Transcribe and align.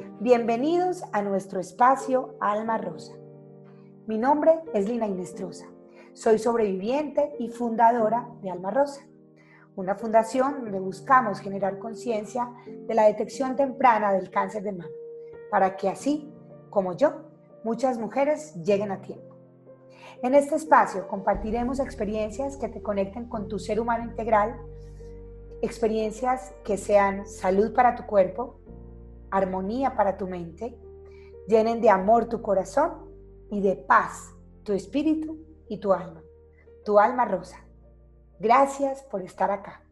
Bienvenidos 0.00 1.02
a 1.12 1.22
nuestro 1.22 1.58
espacio 1.58 2.36
Alma 2.38 2.78
Rosa. 2.78 3.14
Mi 4.06 4.16
nombre 4.16 4.60
es 4.72 4.88
Lina 4.88 5.08
Inestrosa. 5.08 5.66
Soy 6.12 6.38
sobreviviente 6.38 7.34
y 7.40 7.48
fundadora 7.48 8.28
de 8.40 8.48
Alma 8.50 8.70
Rosa, 8.70 9.00
una 9.74 9.96
fundación 9.96 10.62
donde 10.62 10.78
buscamos 10.78 11.40
generar 11.40 11.80
conciencia 11.80 12.48
de 12.86 12.94
la 12.94 13.06
detección 13.06 13.56
temprana 13.56 14.12
del 14.12 14.30
cáncer 14.30 14.62
de 14.62 14.70
mama, 14.70 14.90
para 15.50 15.76
que 15.76 15.88
así, 15.88 16.32
como 16.70 16.96
yo, 16.96 17.24
muchas 17.64 17.98
mujeres 17.98 18.54
lleguen 18.62 18.92
a 18.92 19.00
tiempo. 19.00 19.36
En 20.22 20.36
este 20.36 20.54
espacio 20.54 21.08
compartiremos 21.08 21.80
experiencias 21.80 22.56
que 22.56 22.68
te 22.68 22.82
conecten 22.82 23.28
con 23.28 23.48
tu 23.48 23.58
ser 23.58 23.80
humano 23.80 24.04
integral, 24.04 24.60
experiencias 25.60 26.54
que 26.62 26.76
sean 26.76 27.26
salud 27.26 27.74
para 27.74 27.96
tu 27.96 28.06
cuerpo, 28.06 28.60
armonía 29.30 29.94
para 29.94 30.16
tu 30.16 30.26
mente, 30.26 30.78
llenen 31.46 31.80
de 31.80 31.90
amor 31.90 32.28
tu 32.28 32.42
corazón 32.42 33.08
y 33.50 33.60
de 33.60 33.76
paz 33.76 34.34
tu 34.62 34.74
espíritu 34.74 35.38
y 35.68 35.78
tu 35.78 35.92
alma. 35.92 36.22
Tu 36.84 36.98
alma 36.98 37.24
rosa. 37.24 37.56
Gracias 38.38 39.02
por 39.02 39.22
estar 39.22 39.50
acá. 39.50 39.82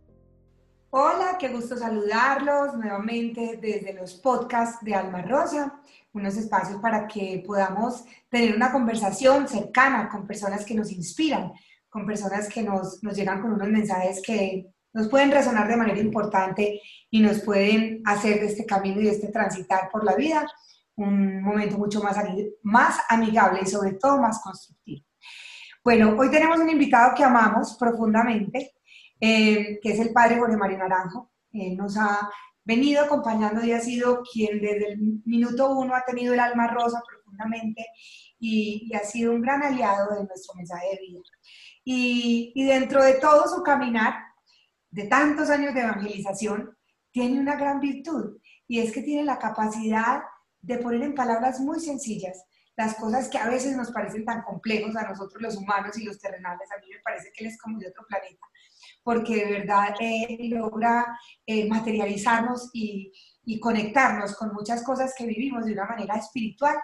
Hola, 0.91 1.37
qué 1.39 1.49
gusto 1.49 1.77
saludarlos 1.77 2.75
nuevamente 2.75 3.59
desde 3.61 3.93
los 3.95 4.15
podcasts 4.15 4.85
de 4.85 4.95
Alma 4.95 5.21
Rosa, 5.23 5.81
unos 6.13 6.37
espacios 6.37 6.81
para 6.81 7.07
que 7.07 7.43
podamos 7.47 8.05
tener 8.31 8.55
una 8.55 8.71
conversación 8.71 9.49
cercana 9.49 10.09
con 10.09 10.27
personas 10.27 10.65
que 10.65 10.75
nos 10.75 10.93
inspiran, 10.93 11.53
con 11.89 12.07
personas 12.07 12.49
que 12.49 12.63
nos, 12.63 13.03
nos 13.03 13.17
llegan 13.17 13.43
con 13.43 13.55
unos 13.55 13.69
mensajes 13.69 14.23
que 14.23 14.71
nos 14.97 15.09
pueden 15.09 15.31
resonar 15.31 15.69
de 15.69 15.77
manera 15.77 16.01
importante 16.01 16.81
y 17.11 17.21
nos 17.21 17.41
pueden 17.41 18.01
hacer 18.07 18.41
de 18.41 18.47
este 18.47 18.65
camino 18.65 18.99
y 18.99 19.05
de 19.05 19.11
este 19.11 19.29
transitar 19.29 19.91
por 19.93 20.03
la 20.03 20.15
vida 20.15 20.47
un 20.97 21.43
momento 21.43 21.77
mucho 21.77 22.01
más, 22.63 22.99
amigable 23.11 23.61
y 23.63 23.67
sobre 23.67 23.93
todo 23.93 24.17
más 24.17 24.41
constructivo. 24.43 25.05
Bueno, 25.85 26.17
hoy 26.19 26.31
tenemos 26.31 26.59
un 26.59 26.71
invitado 26.71 27.15
que 27.15 27.23
amamos 27.23 27.77
profundamente, 27.79 28.73
eh, 29.21 29.79
que 29.83 29.93
es 29.93 30.01
el 30.01 30.15
padre 30.15 30.39
Jorge 30.39 30.57
Mario 30.57 30.79
Naranjo. 30.79 31.31
Él 31.53 31.77
nos 31.77 31.99
ha 31.99 32.31
venido 32.65 33.05
acompañando 33.05 33.63
y 33.63 33.73
ha 33.73 33.81
sido 33.81 34.23
quien 34.23 34.63
desde 34.63 34.93
el 34.93 35.21
minuto 35.27 35.73
uno 35.73 35.95
ha 35.95 36.07
tenido 36.07 36.33
el 36.33 36.41
alma 36.41 36.69
rosa 36.69 37.03
profundamente 37.07 37.85
y, 38.39 38.91
ha 38.95 39.01
sido 39.01 39.33
un 39.33 39.43
gran 39.43 39.63
aliado 39.63 40.15
de 40.15 40.25
nuestro 40.25 40.55
mensaje 40.55 40.87
de 40.87 41.07
vida. 41.07 41.21
Y, 41.85 42.53
y 42.55 42.65
dentro 42.65 43.05
de 43.05 43.15
todo 43.15 43.47
su 43.47 43.63
caminar, 43.63 44.26
de 44.91 45.05
tantos 45.05 45.51
años 45.51 45.75
de 45.75 45.81
evangelización, 45.81 46.77
tiene 47.11 47.41
una 47.41 47.57
gran 47.57 47.81
virtud 47.81 48.39
y 48.69 48.81
es 48.81 48.93
que 48.93 49.03
tiene 49.03 49.25
la 49.25 49.39
capacidad 49.39 50.23
de 50.61 50.79
poner 50.79 51.03
en 51.03 51.15
palabras 51.15 51.61
muy 51.61 51.81
sencillas 51.81 52.45
las 52.77 52.95
cosas 52.97 53.29
que 53.29 53.39
a 53.39 53.49
veces 53.49 53.75
nos 53.75 53.91
parecen 53.91 54.25
tan 54.25 54.43
complejos 54.43 54.95
a 54.97 55.09
nosotros 55.09 55.41
los 55.41 55.57
humanos 55.57 55.97
y 55.97 56.05
los 56.05 56.19
terrenales. 56.19 56.69
A 56.71 56.81
mí 56.81 56.89
me 56.93 57.01
parece 57.03 57.33
que 57.33 57.45
él 57.45 57.51
es 57.51 57.59
como 57.59 57.79
de 57.79 57.89
otro 57.89 58.05
planeta, 58.07 58.47
porque 59.03 59.37
de 59.37 59.51
verdad 59.51 59.95
eh, 59.99 60.37
logra 60.43 61.19
materializarnos 61.69 62.69
y, 62.75 63.11
y 63.45 63.59
conectarnos 63.59 64.37
con 64.37 64.53
muchas 64.53 64.83
cosas 64.83 65.15
que 65.17 65.25
vivimos 65.25 65.65
de 65.65 65.73
una 65.73 65.87
manera 65.87 66.17
espiritual, 66.17 66.77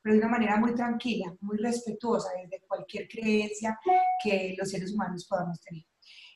pero 0.00 0.14
de 0.14 0.20
una 0.20 0.30
manera 0.30 0.56
muy 0.56 0.74
tranquila, 0.74 1.34
muy 1.40 1.58
respetuosa 1.58 2.30
desde 2.42 2.64
cualquier 2.66 3.06
creencia 3.08 3.78
que 4.22 4.54
los 4.56 4.70
seres 4.70 4.92
humanos 4.92 5.26
podamos 5.28 5.60
tener. 5.60 5.84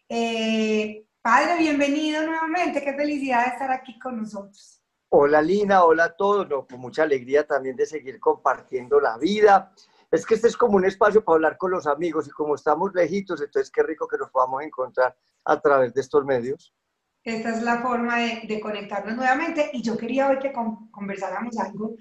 Eh, 0.08 1.07
Padre, 1.30 1.58
bienvenido 1.58 2.24
nuevamente. 2.24 2.82
Qué 2.82 2.94
felicidad 2.94 3.44
de 3.44 3.50
estar 3.50 3.70
aquí 3.70 3.98
con 3.98 4.16
nosotros. 4.16 4.80
Hola 5.10 5.42
Lina, 5.42 5.84
hola 5.84 6.04
a 6.04 6.16
todos. 6.16 6.48
No, 6.48 6.66
con 6.66 6.80
mucha 6.80 7.02
alegría 7.02 7.46
también 7.46 7.76
de 7.76 7.84
seguir 7.84 8.18
compartiendo 8.18 8.98
la 8.98 9.18
vida. 9.18 9.70
Es 10.10 10.24
que 10.24 10.36
este 10.36 10.48
es 10.48 10.56
como 10.56 10.78
un 10.78 10.86
espacio 10.86 11.22
para 11.22 11.34
hablar 11.34 11.58
con 11.58 11.70
los 11.70 11.86
amigos 11.86 12.26
y 12.26 12.30
como 12.30 12.54
estamos 12.54 12.94
lejitos, 12.94 13.42
entonces 13.42 13.70
qué 13.70 13.82
rico 13.82 14.08
que 14.08 14.16
nos 14.16 14.30
podamos 14.30 14.62
encontrar 14.62 15.14
a 15.44 15.60
través 15.60 15.92
de 15.92 16.00
estos 16.00 16.24
medios. 16.24 16.74
Esta 17.22 17.50
es 17.50 17.62
la 17.62 17.82
forma 17.82 18.20
de, 18.20 18.58
conectarnos 18.58 19.14
nuevamente 19.14 19.68
y 19.74 19.82
yo 19.82 19.98
quería 19.98 20.30
hoy 20.30 20.38
que 20.38 20.50
conversáramos 20.90 21.58
algo, 21.58 21.94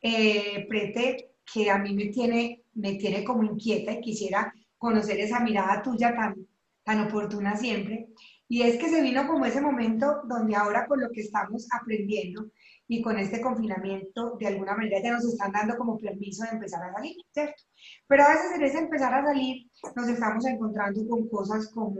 eh, 0.00 0.64
Prete, 0.70 1.34
que 1.52 1.70
a 1.70 1.76
mí 1.76 1.94
me 1.94 2.06
tiene, 2.06 2.64
me 2.72 2.94
tiene 2.94 3.24
como 3.24 3.44
inquieta 3.44 3.92
y 3.92 4.00
quisiera 4.00 4.54
conocer 4.78 5.20
esa 5.20 5.40
mirada 5.40 5.82
tuya 5.82 6.16
tan, 6.16 6.46
tan 6.82 7.00
oportuna 7.06 7.58
siempre. 7.58 8.08
Y 8.50 8.62
es 8.62 8.78
que 8.78 8.88
se 8.88 9.00
vino 9.00 9.28
como 9.28 9.46
ese 9.46 9.60
momento 9.60 10.22
donde 10.24 10.56
ahora 10.56 10.84
con 10.88 11.00
lo 11.00 11.08
que 11.12 11.20
estamos 11.20 11.68
aprendiendo 11.72 12.50
y 12.88 13.00
con 13.00 13.16
este 13.16 13.40
confinamiento, 13.40 14.36
de 14.40 14.48
alguna 14.48 14.74
manera 14.74 15.00
ya 15.00 15.12
nos 15.12 15.24
están 15.24 15.52
dando 15.52 15.76
como 15.76 15.96
permiso 15.96 16.42
de 16.42 16.56
empezar 16.56 16.82
a 16.82 16.92
salir, 16.92 17.14
¿cierto? 17.30 17.62
Pero 18.08 18.24
a 18.24 18.30
veces 18.30 18.50
en 18.56 18.64
ese 18.64 18.78
empezar 18.78 19.14
a 19.14 19.24
salir 19.24 19.70
nos 19.94 20.08
estamos 20.08 20.44
encontrando 20.46 21.06
con 21.08 21.28
cosas 21.28 21.70
como 21.72 21.94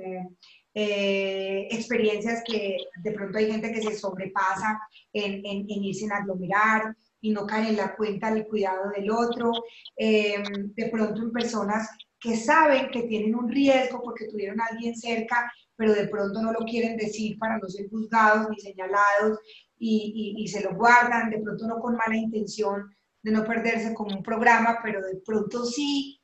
eh, 0.74 1.68
experiencias 1.70 2.42
que 2.44 2.78
de 3.00 3.12
pronto 3.12 3.38
hay 3.38 3.52
gente 3.52 3.70
que 3.70 3.82
se 3.82 3.96
sobrepasa 3.96 4.80
en, 5.12 5.46
en, 5.46 6.12
a 6.12 6.16
aglomerar 6.16 6.96
y 7.20 7.30
no 7.30 7.46
cae 7.46 7.68
en 7.68 7.76
la 7.76 7.94
cuenta 7.94 8.34
del 8.34 8.48
cuidado 8.48 8.90
del 8.90 9.08
otro, 9.08 9.52
eh, 9.96 10.42
de 10.74 10.88
pronto 10.88 11.22
en 11.22 11.30
personas 11.30 11.88
que 12.20 12.36
saben 12.36 12.90
que 12.90 13.04
tienen 13.04 13.34
un 13.34 13.48
riesgo 13.48 14.02
porque 14.02 14.26
tuvieron 14.26 14.60
a 14.60 14.66
alguien 14.66 14.94
cerca, 14.94 15.50
pero 15.80 15.94
de 15.94 16.08
pronto 16.08 16.42
no 16.42 16.52
lo 16.52 16.58
quieren 16.66 16.98
decir 16.98 17.38
para 17.38 17.56
no 17.56 17.66
ser 17.66 17.88
juzgados 17.88 18.50
ni 18.50 18.60
señalados 18.60 19.38
y, 19.78 20.36
y, 20.36 20.46
se 20.46 20.62
lo 20.62 20.74
guardan, 20.74 21.30
de 21.30 21.38
pronto 21.38 21.66
no 21.66 21.78
con 21.78 21.96
mala 21.96 22.14
intención 22.14 22.94
de 23.22 23.32
no 23.32 23.44
perderse 23.44 23.94
como 23.94 24.14
un 24.14 24.22
programa, 24.22 24.78
pero 24.82 25.00
de 25.00 25.22
pronto 25.24 25.64
sí. 25.64 26.19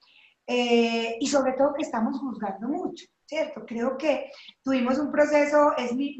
Eh, 0.49 1.17
y 1.19 1.27
sobre 1.27 1.55
todo 1.55 1.75
que 1.75 1.83
estamos 1.83 2.19
juzgando 2.21 2.69
mucho, 2.69 3.05
¿cierto? 3.25 3.65
Creo 3.67 3.99
que 3.99 4.31
tuvimos 4.63 4.97
un 4.99 5.11
proceso, 5.11 5.77
es 5.77 5.93
mi, 5.93 6.17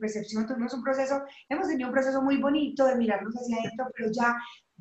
percepción, 0.00 0.46
tuvimos 0.46 0.72
un 0.72 0.82
proceso, 0.82 1.22
hemos 1.50 1.68
tenido 1.68 1.88
un 1.88 1.92
proceso 1.92 2.22
muy 2.22 2.38
bonito 2.38 2.86
de 2.86 2.96
mirarnos 2.96 3.34
hacia 3.34 3.58
adentro, 3.58 3.86
pero 3.94 4.10
ya 4.10 4.34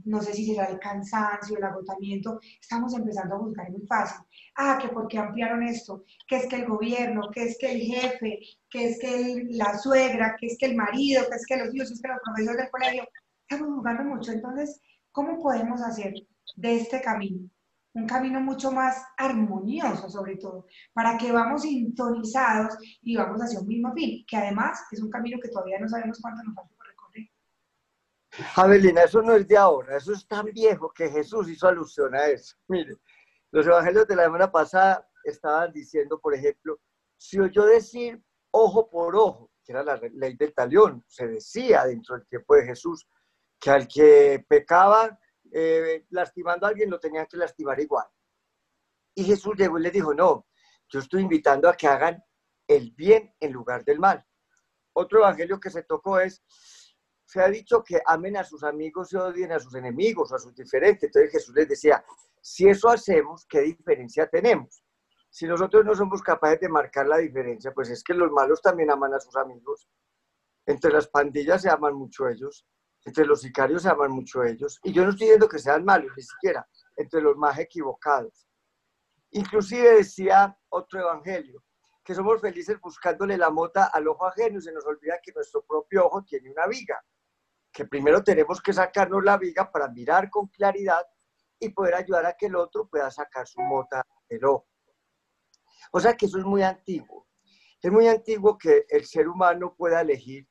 no 0.06 0.22
sé 0.22 0.34
si 0.34 0.46
será 0.46 0.68
el 0.68 0.80
cansancio, 0.80 1.58
el 1.58 1.64
agotamiento, 1.66 2.40
estamos 2.62 2.94
empezando 2.94 3.36
a 3.36 3.40
juzgar 3.40 3.70
muy 3.72 3.86
fácil. 3.88 4.26
Ah, 4.56 4.80
que 4.82 4.88
por 4.90 5.08
qué 5.08 5.18
ampliaron 5.18 5.64
esto, 5.64 6.06
que 6.28 6.38
es 6.38 6.48
que 6.48 6.56
el 6.56 6.66
gobierno, 6.68 7.30
que 7.32 7.44
es 7.44 7.58
que 7.60 7.72
el 7.72 7.82
jefe, 7.82 8.40
que 8.70 8.88
es 8.88 9.00
que 9.00 9.48
la 9.50 9.78
suegra, 9.78 10.38
que 10.40 10.48
es 10.48 10.58
que 10.58 10.68
el 10.68 10.76
marido, 10.76 11.24
que 11.30 11.36
es 11.36 11.46
que 11.46 11.58
los 11.58 11.76
hijos, 11.76 11.90
que 11.90 11.96
es 11.96 12.02
que 12.02 12.08
los 12.08 12.22
profesores 12.24 12.58
del 12.58 12.72
colegio, 12.72 13.04
estamos 13.50 13.76
juzgando 13.76 14.04
mucho. 14.04 14.32
Entonces, 14.32 14.80
¿cómo 15.12 15.42
podemos 15.42 15.82
hacer 15.82 16.14
de 16.56 16.76
este 16.76 17.02
camino 17.02 17.50
un 17.98 18.08
camino 18.08 18.40
mucho 18.40 18.72
más 18.72 19.04
armonioso, 19.18 20.10
sobre 20.10 20.38
todo, 20.38 20.68
para 20.94 21.18
que 21.18 21.32
vamos 21.32 21.64
sintonizados 21.64 22.78
y 23.02 23.16
vamos 23.18 23.42
hacia 23.42 23.60
un 23.60 23.68
mismo 23.68 23.94
fin, 23.94 24.24
que 24.28 24.38
además 24.38 24.86
es 24.92 25.02
un 25.02 25.10
camino 25.10 25.40
que 25.42 25.50
todavía 25.50 25.80
no 25.80 25.90
sabemos 25.90 26.20
cuánto 26.22 26.44
nos 26.44 26.56
falta 26.56 26.78
Javelina, 28.54 29.04
eso 29.04 29.22
no 29.22 29.34
es 29.34 29.48
de 29.48 29.58
ahora, 29.58 29.98
eso 29.98 30.14
es 30.14 30.28
tan 30.28 30.46
viejo 30.46 30.92
que 30.92 31.10
Jesús 31.10 31.50
hizo 31.50 31.68
alusión 31.68 32.14
a 32.14 32.28
eso. 32.28 32.56
Mire, 32.68 32.96
los 33.52 33.66
evangelios 33.66 34.08
de 34.08 34.16
la 34.16 34.24
semana 34.26 34.52
pasada 34.52 35.10
estaban 35.24 35.72
diciendo, 35.72 36.20
por 36.20 36.36
ejemplo, 36.36 36.80
si 37.18 37.40
oyó 37.40 37.66
decir 37.66 38.22
ojo 38.52 38.90
por 38.90 39.16
ojo, 39.16 39.50
que 39.64 39.72
era 39.72 39.84
la 39.84 40.00
ley 40.14 40.36
del 40.36 40.54
talión, 40.54 41.04
se 41.08 41.28
decía 41.28 41.86
dentro 41.86 42.16
del 42.16 42.28
tiempo 42.28 42.56
de 42.56 42.66
Jesús 42.66 43.08
que 43.60 43.72
al 43.72 43.88
que 43.88 44.46
pecaba 44.48 45.18
eh, 45.52 46.06
lastimando 46.10 46.66
a 46.66 46.70
alguien 46.70 46.90
lo 46.90 47.00
tenían 47.00 47.28
que 47.28 47.38
lastimar 47.38 47.80
igual. 47.80 48.06
Y 49.16 49.24
Jesús 49.24 49.56
llegó 49.58 49.80
y 49.80 49.84
le 49.84 49.92
dijo, 49.92 50.14
no, 50.14 50.48
yo 50.90 51.00
estoy 51.00 51.22
invitando 51.22 51.68
a 51.70 51.76
que 51.76 51.88
hagan 51.88 52.24
el 52.68 52.92
bien 52.92 53.34
en 53.40 53.52
lugar 53.52 53.84
del 53.84 54.00
mal. 54.00 54.24
Otro 54.94 55.20
evangelio 55.20 55.60
que 55.60 55.70
se 55.70 55.84
tocó 55.84 56.20
es, 56.20 56.44
se 57.26 57.42
ha 57.42 57.48
dicho 57.50 57.84
que 57.84 58.02
amen 58.06 58.38
a 58.38 58.44
sus 58.44 58.64
amigos 58.64 59.12
y 59.12 59.18
odien 59.18 59.52
a 59.52 59.60
sus 59.60 59.76
enemigos, 59.76 60.32
a 60.32 60.40
sus 60.40 60.56
diferentes. 60.56 61.04
Entonces 61.04 61.32
Jesús 61.32 61.56
les 61.56 61.68
decía, 61.68 62.04
si 62.42 62.68
eso 62.68 62.90
hacemos, 62.90 63.46
¿qué 63.48 63.62
diferencia 63.62 64.28
tenemos? 64.28 64.84
Si 65.30 65.46
nosotros 65.46 65.86
no 65.86 65.94
somos 65.94 66.22
capaces 66.22 66.62
de 66.62 66.70
marcar 66.70 67.08
la 67.08 67.18
diferencia, 67.18 67.72
pues 67.74 67.90
es 67.90 68.04
que 68.04 68.14
los 68.14 68.32
malos 68.32 68.62
también 68.62 68.90
aman 68.90 69.14
a 69.14 69.20
sus 69.20 69.36
amigos. 69.36 69.88
Entre 70.66 70.92
las 70.92 71.08
pandillas 71.08 71.62
se 71.62 71.70
aman 71.70 71.94
mucho 71.94 72.28
ellos, 72.28 72.66
entre 73.08 73.26
los 73.26 73.40
sicarios 73.40 73.84
se 73.84 73.90
aman 73.90 74.12
mucho 74.12 74.44
ellos. 74.44 74.82
Y 74.84 74.92
yo 74.92 75.04
no 75.04 75.12
estoy 75.12 75.28
diciendo 75.28 75.48
que 75.48 75.60
sean 75.60 75.86
malos, 75.86 76.12
ni 76.18 76.24
siquiera, 76.24 76.68
entre 76.98 77.22
los 77.22 77.38
más 77.38 77.58
equivocados. 77.58 78.50
Inclusive 79.32 79.96
decía 79.96 80.58
otro 80.68 81.00
evangelio, 81.00 81.64
que 82.04 82.14
somos 82.14 82.42
felices 82.42 82.78
buscándole 82.82 83.38
la 83.38 83.50
mota 83.50 83.86
al 83.86 84.10
ojo 84.10 84.26
ajeno 84.26 84.60
y 84.60 84.62
se 84.62 84.74
nos 84.74 84.86
olvida 84.86 85.20
que 85.24 85.32
nuestro 85.32 85.64
propio 85.64 86.06
ojo 86.06 86.24
tiene 86.24 86.52
una 86.52 86.68
viga 86.68 87.02
que 87.72 87.86
primero 87.86 88.22
tenemos 88.22 88.62
que 88.62 88.74
sacarnos 88.74 89.24
la 89.24 89.38
viga 89.38 89.72
para 89.72 89.88
mirar 89.88 90.30
con 90.30 90.48
claridad 90.48 91.06
y 91.60 91.70
poder 91.70 91.96
ayudar 91.96 92.26
a 92.26 92.34
que 92.34 92.48
el 92.48 92.56
otro 92.58 92.90
pueda 92.90 93.10
sacar 93.10 93.48
su 93.48 93.62
mota 93.62 94.06
del 94.28 94.44
ojo. 94.44 94.68
O 95.94 96.00
sea 96.00 96.18
que 96.18 96.26
eso 96.26 96.40
es 96.40 96.44
muy 96.44 96.62
antiguo. 96.62 97.28
Es 97.82 97.92
muy 97.92 98.08
antiguo 98.08 98.58
que 98.58 98.86
el 98.90 99.06
ser 99.06 99.30
humano 99.30 99.76
pueda 99.78 100.02
elegir 100.02 100.46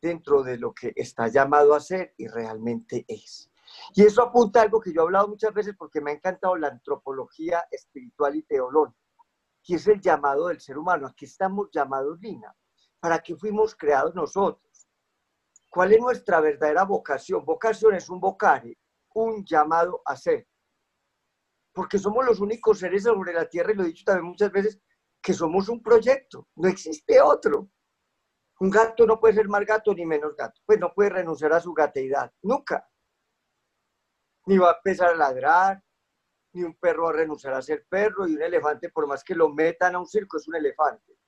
dentro 0.00 0.42
de 0.42 0.58
lo 0.58 0.72
que 0.72 0.92
está 0.96 1.28
llamado 1.28 1.74
a 1.74 1.80
ser 1.80 2.14
y 2.16 2.26
realmente 2.28 3.04
es. 3.08 3.50
Y 3.94 4.02
eso 4.02 4.22
apunta 4.22 4.60
a 4.60 4.62
algo 4.62 4.80
que 4.80 4.92
yo 4.92 5.02
he 5.02 5.04
hablado 5.04 5.28
muchas 5.28 5.52
veces 5.52 5.74
porque 5.76 6.00
me 6.00 6.10
ha 6.10 6.14
encantado 6.14 6.56
la 6.56 6.68
antropología 6.68 7.66
espiritual 7.70 8.36
y 8.36 8.42
teológica, 8.42 8.98
que 9.62 9.74
es 9.74 9.86
el 9.86 10.00
llamado 10.00 10.48
del 10.48 10.60
ser 10.60 10.78
humano. 10.78 11.06
Aquí 11.06 11.24
estamos 11.24 11.68
llamados, 11.72 12.18
Lina. 12.20 12.54
¿Para 13.00 13.18
qué 13.20 13.36
fuimos 13.36 13.74
creados 13.74 14.14
nosotros? 14.14 14.88
¿Cuál 15.70 15.92
es 15.92 16.00
nuestra 16.00 16.40
verdadera 16.40 16.84
vocación? 16.84 17.44
Vocación 17.44 17.94
es 17.94 18.08
un 18.08 18.20
vocare, 18.20 18.78
un 19.14 19.44
llamado 19.44 20.00
a 20.04 20.16
ser. 20.16 20.48
Porque 21.72 21.98
somos 21.98 22.24
los 22.24 22.40
únicos 22.40 22.78
seres 22.78 23.04
sobre 23.04 23.32
la 23.32 23.48
tierra, 23.48 23.72
y 23.72 23.74
lo 23.74 23.82
he 23.84 23.88
dicho 23.88 24.04
también 24.04 24.30
muchas 24.30 24.50
veces, 24.50 24.80
que 25.20 25.34
somos 25.34 25.68
un 25.68 25.82
proyecto. 25.82 26.48
No 26.56 26.68
existe 26.68 27.20
otro. 27.20 27.68
Un 28.60 28.70
gato 28.70 29.06
no 29.06 29.20
puede 29.20 29.34
ser 29.34 29.48
más 29.48 29.64
gato 29.64 29.94
ni 29.94 30.04
menos 30.04 30.34
gato. 30.36 30.60
Pues 30.66 30.78
no 30.78 30.92
puede 30.92 31.10
renunciar 31.10 31.52
a 31.52 31.60
su 31.60 31.72
gateidad. 31.72 32.32
Nunca. 32.42 32.88
Ni 34.46 34.58
va 34.58 34.70
a 34.70 34.76
empezar 34.76 35.10
a 35.10 35.14
ladrar, 35.14 35.82
ni 36.52 36.62
un 36.64 36.74
perro 36.76 37.04
va 37.04 37.10
a 37.10 37.14
renunciar 37.14 37.54
a 37.54 37.62
ser 37.62 37.86
perro, 37.88 38.26
y 38.26 38.34
un 38.34 38.42
elefante, 38.42 38.90
por 38.90 39.06
más 39.06 39.22
que 39.22 39.34
lo 39.34 39.48
metan 39.50 39.94
a 39.94 40.00
un 40.00 40.06
circo, 40.06 40.38
es 40.38 40.48
un 40.48 40.56
elefante. 40.56 41.18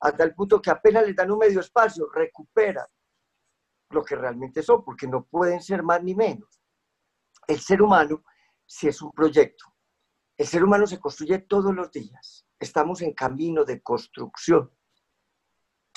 Hasta 0.00 0.24
el 0.24 0.34
punto 0.34 0.60
que 0.60 0.70
apenas 0.70 1.06
le 1.06 1.14
dan 1.14 1.30
un 1.30 1.38
medio 1.38 1.60
espacio, 1.60 2.08
recupera 2.12 2.86
lo 3.90 4.04
que 4.04 4.16
realmente 4.16 4.62
son, 4.62 4.84
porque 4.84 5.06
no 5.06 5.24
pueden 5.26 5.62
ser 5.62 5.82
más 5.82 6.02
ni 6.02 6.14
menos. 6.14 6.60
El 7.46 7.60
ser 7.60 7.80
humano, 7.80 8.24
si 8.64 8.88
es 8.88 9.00
un 9.00 9.12
proyecto, 9.12 9.64
el 10.36 10.46
ser 10.46 10.64
humano 10.64 10.86
se 10.86 10.98
construye 10.98 11.38
todos 11.38 11.74
los 11.74 11.90
días. 11.90 12.46
Estamos 12.58 13.00
en 13.02 13.14
camino 13.14 13.64
de 13.64 13.82
construcción. 13.82 14.75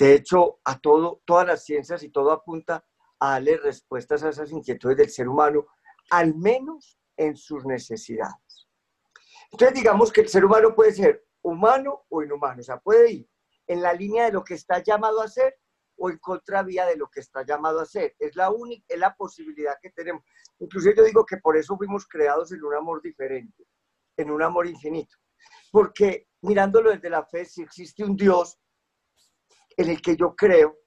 De 0.00 0.14
hecho, 0.14 0.60
a 0.64 0.80
todo, 0.80 1.20
todas 1.26 1.46
las 1.46 1.62
ciencias 1.62 2.02
y 2.02 2.08
todo 2.08 2.32
apunta 2.32 2.82
a 3.18 3.32
darle 3.32 3.58
respuestas 3.58 4.22
a 4.22 4.30
esas 4.30 4.50
inquietudes 4.50 4.96
del 4.96 5.10
ser 5.10 5.28
humano, 5.28 5.66
al 6.08 6.34
menos 6.34 6.98
en 7.18 7.36
sus 7.36 7.66
necesidades. 7.66 8.66
Entonces, 9.52 9.76
digamos 9.76 10.10
que 10.10 10.22
el 10.22 10.28
ser 10.30 10.46
humano 10.46 10.74
puede 10.74 10.94
ser 10.94 11.26
humano 11.42 12.06
o 12.08 12.22
inhumano, 12.22 12.60
o 12.60 12.64
sea, 12.64 12.80
puede 12.80 13.12
ir 13.12 13.28
en 13.66 13.82
la 13.82 13.92
línea 13.92 14.24
de 14.24 14.32
lo 14.32 14.42
que 14.42 14.54
está 14.54 14.82
llamado 14.82 15.20
a 15.20 15.28
ser 15.28 15.58
o 15.98 16.08
en 16.08 16.16
contravía 16.16 16.86
de 16.86 16.96
lo 16.96 17.10
que 17.10 17.20
está 17.20 17.44
llamado 17.44 17.78
a 17.80 17.84
ser. 17.84 18.16
Es 18.18 18.34
la 18.36 18.50
única, 18.50 18.82
es 18.88 18.98
la 18.98 19.14
posibilidad 19.14 19.74
que 19.82 19.90
tenemos. 19.90 20.24
Inclusive 20.60 20.94
yo 20.96 21.04
digo 21.04 21.26
que 21.26 21.36
por 21.36 21.58
eso 21.58 21.76
fuimos 21.76 22.08
creados 22.08 22.52
en 22.52 22.64
un 22.64 22.74
amor 22.74 23.02
diferente, 23.02 23.66
en 24.16 24.30
un 24.30 24.42
amor 24.42 24.66
infinito. 24.66 25.18
Porque 25.70 26.28
mirándolo 26.40 26.90
desde 26.90 27.10
la 27.10 27.22
fe, 27.26 27.44
si 27.44 27.60
existe 27.60 28.02
un 28.02 28.16
Dios, 28.16 28.58
en 29.80 29.88
el 29.88 30.02
que 30.02 30.14
yo 30.14 30.36
creo, 30.36 30.78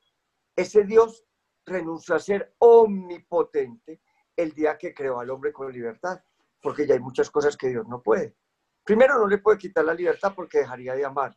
ese 0.55 0.83
Dios 0.83 1.25
renunció 1.65 2.13
a 2.13 2.19
ser 2.19 2.53
omnipotente 2.59 4.01
el 4.35 4.51
día 4.51 4.77
que 4.77 4.93
creó 4.93 5.19
al 5.19 5.31
hombre 5.31 5.51
con 5.51 5.71
libertad, 5.71 6.23
porque 6.61 6.85
ya 6.85 6.93
hay 6.93 6.99
muchas 6.99 7.31
cosas 7.31 7.57
que 7.57 7.69
Dios 7.69 7.87
no 7.87 8.03
puede. 8.03 8.35
Primero, 8.83 9.17
no 9.17 9.27
le 9.27 9.39
puede 9.39 9.57
quitar 9.57 9.83
la 9.83 9.95
libertad 9.95 10.33
porque 10.35 10.59
dejaría 10.59 10.93
de 10.93 11.05
amar. 11.05 11.35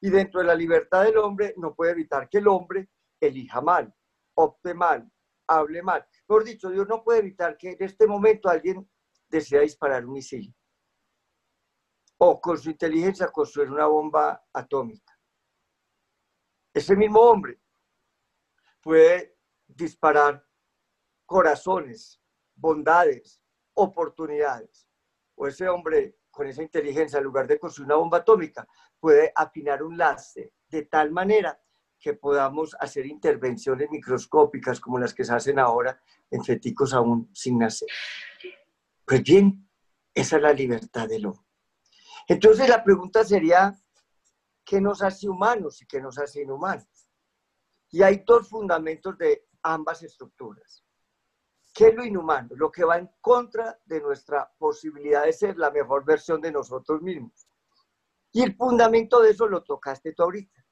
Y 0.00 0.08
dentro 0.08 0.40
de 0.40 0.46
la 0.46 0.54
libertad 0.54 1.02
del 1.02 1.16
hombre 1.18 1.52
no 1.56 1.74
puede 1.74 1.92
evitar 1.92 2.28
que 2.28 2.38
el 2.38 2.46
hombre 2.46 2.88
elija 3.20 3.60
mal, 3.60 3.92
opte 4.34 4.72
mal, 4.72 5.10
hable 5.48 5.82
mal. 5.82 6.06
Por 6.26 6.44
dicho, 6.44 6.70
Dios 6.70 6.86
no 6.86 7.02
puede 7.02 7.18
evitar 7.18 7.56
que 7.56 7.70
en 7.70 7.78
este 7.80 8.06
momento 8.06 8.48
alguien 8.48 8.88
decida 9.28 9.62
disparar 9.62 10.06
un 10.06 10.12
misil 10.12 10.54
o 12.18 12.40
con 12.40 12.56
su 12.56 12.70
inteligencia 12.70 13.26
construir 13.28 13.70
una 13.70 13.86
bomba 13.86 14.44
atómica 14.52 15.17
ese 16.72 16.96
mismo 16.96 17.20
hombre 17.20 17.60
puede 18.80 19.36
disparar 19.66 20.44
corazones, 21.26 22.20
bondades, 22.54 23.42
oportunidades. 23.74 24.88
O 25.34 25.46
ese 25.46 25.68
hombre 25.68 26.16
con 26.30 26.46
esa 26.46 26.62
inteligencia, 26.62 27.18
en 27.18 27.24
lugar 27.24 27.46
de 27.46 27.58
construir 27.58 27.86
una 27.86 27.96
bomba 27.96 28.18
atómica, 28.18 28.66
puede 28.98 29.32
afinar 29.34 29.82
un 29.82 29.96
láser 29.96 30.52
de 30.68 30.82
tal 30.82 31.10
manera 31.10 31.60
que 31.98 32.14
podamos 32.14 32.76
hacer 32.78 33.06
intervenciones 33.06 33.90
microscópicas 33.90 34.80
como 34.80 34.98
las 34.98 35.14
que 35.14 35.24
se 35.24 35.34
hacen 35.34 35.58
ahora 35.58 36.00
en 36.30 36.44
feticos 36.44 36.94
aún 36.94 37.28
sin 37.32 37.58
nacer. 37.58 37.88
Pues 39.04 39.22
bien, 39.22 39.68
esa 40.14 40.36
es 40.36 40.42
la 40.42 40.52
libertad 40.52 41.08
del 41.08 41.26
hombre. 41.26 41.44
Entonces 42.28 42.68
la 42.68 42.84
pregunta 42.84 43.24
sería, 43.24 43.74
qué 44.68 44.82
nos 44.82 45.02
hace 45.02 45.26
humanos 45.26 45.80
y 45.80 45.86
qué 45.86 45.98
nos 45.98 46.18
hace 46.18 46.42
inhumanos. 46.42 47.08
Y 47.90 48.02
hay 48.02 48.22
dos 48.26 48.50
fundamentos 48.50 49.16
de 49.16 49.48
ambas 49.62 50.02
estructuras. 50.02 50.84
¿Qué 51.72 51.88
es 51.88 51.94
lo 51.94 52.04
inhumano? 52.04 52.50
Lo 52.50 52.70
que 52.70 52.84
va 52.84 52.98
en 52.98 53.10
contra 53.22 53.80
de 53.86 54.02
nuestra 54.02 54.52
posibilidad 54.58 55.24
de 55.24 55.32
ser 55.32 55.56
la 55.56 55.70
mejor 55.70 56.04
versión 56.04 56.42
de 56.42 56.52
nosotros 56.52 57.00
mismos. 57.00 57.48
Y 58.30 58.42
el 58.42 58.54
fundamento 58.56 59.22
de 59.22 59.30
eso 59.30 59.46
lo 59.46 59.64
tocaste 59.64 60.12
tú 60.12 60.24
ahorita. 60.24 60.62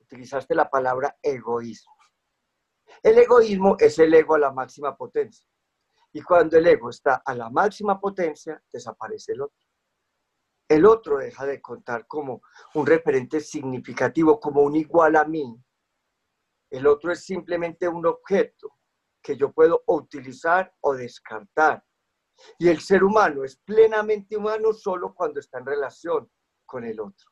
Utilizaste 0.00 0.52
la 0.56 0.68
palabra 0.68 1.16
egoísmo. 1.22 1.94
El 3.04 3.18
egoísmo 3.18 3.76
es 3.78 3.96
el 4.00 4.12
ego 4.14 4.34
a 4.34 4.40
la 4.40 4.52
máxima 4.52 4.96
potencia. 4.96 5.48
Y 6.12 6.22
cuando 6.22 6.58
el 6.58 6.66
ego 6.66 6.90
está 6.90 7.22
a 7.24 7.32
la 7.36 7.50
máxima 7.50 8.00
potencia, 8.00 8.60
desaparece 8.72 9.32
el 9.32 9.42
otro 9.42 9.63
el 10.74 10.86
otro 10.86 11.18
deja 11.18 11.46
de 11.46 11.60
contar 11.60 12.06
como 12.06 12.42
un 12.74 12.86
referente 12.86 13.40
significativo, 13.40 14.40
como 14.40 14.62
un 14.62 14.74
igual 14.76 15.16
a 15.16 15.24
mí. 15.24 15.56
El 16.70 16.86
otro 16.86 17.12
es 17.12 17.24
simplemente 17.24 17.86
un 17.86 18.04
objeto 18.06 18.78
que 19.22 19.36
yo 19.36 19.52
puedo 19.52 19.84
utilizar 19.86 20.74
o 20.80 20.94
descartar. 20.94 21.84
Y 22.58 22.68
el 22.68 22.80
ser 22.80 23.04
humano 23.04 23.44
es 23.44 23.56
plenamente 23.56 24.36
humano 24.36 24.72
solo 24.72 25.14
cuando 25.14 25.38
está 25.38 25.58
en 25.58 25.66
relación 25.66 26.30
con 26.66 26.84
el 26.84 27.00
otro. 27.00 27.30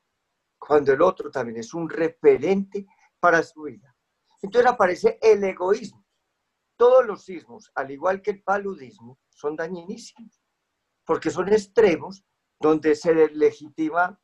Cuando 0.58 0.92
el 0.92 1.02
otro 1.02 1.30
también 1.30 1.58
es 1.58 1.74
un 1.74 1.90
referente 1.90 2.86
para 3.18 3.42
su 3.42 3.62
vida. 3.62 3.94
Entonces 4.40 4.70
aparece 4.70 5.18
el 5.20 5.42
egoísmo. 5.42 6.04
Todos 6.76 7.04
los 7.04 7.24
sismos, 7.24 7.70
al 7.74 7.90
igual 7.90 8.22
que 8.22 8.30
el 8.30 8.42
paludismo, 8.42 9.18
son 9.30 9.56
dañinísimos, 9.56 10.40
porque 11.04 11.30
son 11.30 11.48
extremos 11.48 12.24
donde 12.62 12.94
se 12.94 13.28
legitima 13.30 14.18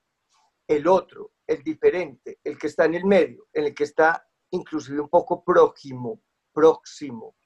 el 0.66 0.86
otro, 0.86 1.32
el 1.46 1.62
diferente, 1.62 2.38
el 2.44 2.56
que 2.56 2.68
está 2.68 2.84
en 2.84 2.94
el 2.94 3.04
medio, 3.04 3.48
en 3.52 3.64
el 3.64 3.74
que 3.74 3.84
está 3.84 4.26
inclusive 4.50 5.00
un 5.00 5.08
poco 5.08 5.44
próximo, 5.44 6.22
próximo. 6.52 7.36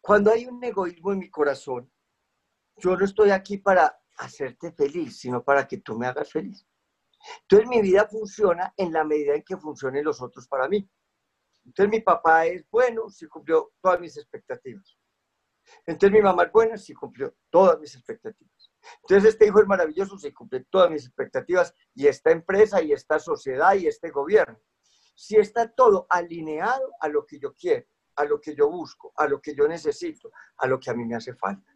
Cuando 0.00 0.32
hay 0.32 0.46
un 0.46 0.62
egoísmo 0.64 1.12
en 1.12 1.18
mi 1.18 1.30
corazón, 1.30 1.92
yo 2.76 2.96
no 2.96 3.04
estoy 3.04 3.30
aquí 3.30 3.58
para 3.58 4.00
hacerte 4.16 4.72
feliz, 4.72 5.18
sino 5.18 5.44
para 5.44 5.68
que 5.68 5.78
tú 5.78 5.98
me 5.98 6.06
hagas 6.06 6.32
feliz. 6.32 6.66
Entonces 7.42 7.68
mi 7.68 7.82
vida 7.82 8.06
funciona 8.08 8.72
en 8.76 8.92
la 8.92 9.04
medida 9.04 9.34
en 9.34 9.42
que 9.42 9.56
funcionen 9.56 10.04
los 10.04 10.22
otros 10.22 10.48
para 10.48 10.68
mí. 10.68 10.88
Entonces 11.64 11.90
mi 11.90 12.00
papá 12.00 12.46
es 12.46 12.64
bueno 12.70 13.10
si 13.10 13.26
cumplió 13.26 13.72
todas 13.82 14.00
mis 14.00 14.16
expectativas. 14.16 14.96
Entonces 15.84 16.12
mi 16.12 16.22
mamá 16.22 16.44
es 16.44 16.52
buena 16.52 16.78
si 16.78 16.94
cumplió 16.94 17.34
todas 17.50 17.78
mis 17.80 17.94
expectativas. 17.94 18.70
Entonces 19.02 19.34
este 19.34 19.46
hijo 19.46 19.60
es 19.60 19.66
maravilloso, 19.66 20.18
se 20.18 20.32
cumple 20.32 20.66
todas 20.70 20.90
mis 20.90 21.04
expectativas 21.06 21.72
y 21.94 22.06
esta 22.06 22.30
empresa 22.30 22.82
y 22.82 22.92
esta 22.92 23.18
sociedad 23.18 23.74
y 23.74 23.86
este 23.86 24.10
gobierno. 24.10 24.58
Si 25.14 25.36
está 25.36 25.70
todo 25.70 26.06
alineado 26.10 26.92
a 27.00 27.08
lo 27.08 27.24
que 27.24 27.38
yo 27.38 27.54
quiero, 27.54 27.86
a 28.16 28.24
lo 28.24 28.40
que 28.40 28.54
yo 28.54 28.70
busco, 28.70 29.12
a 29.16 29.26
lo 29.26 29.40
que 29.40 29.54
yo 29.54 29.66
necesito, 29.66 30.30
a 30.58 30.66
lo 30.66 30.78
que 30.78 30.90
a 30.90 30.94
mí 30.94 31.04
me 31.04 31.16
hace 31.16 31.34
falta. 31.34 31.72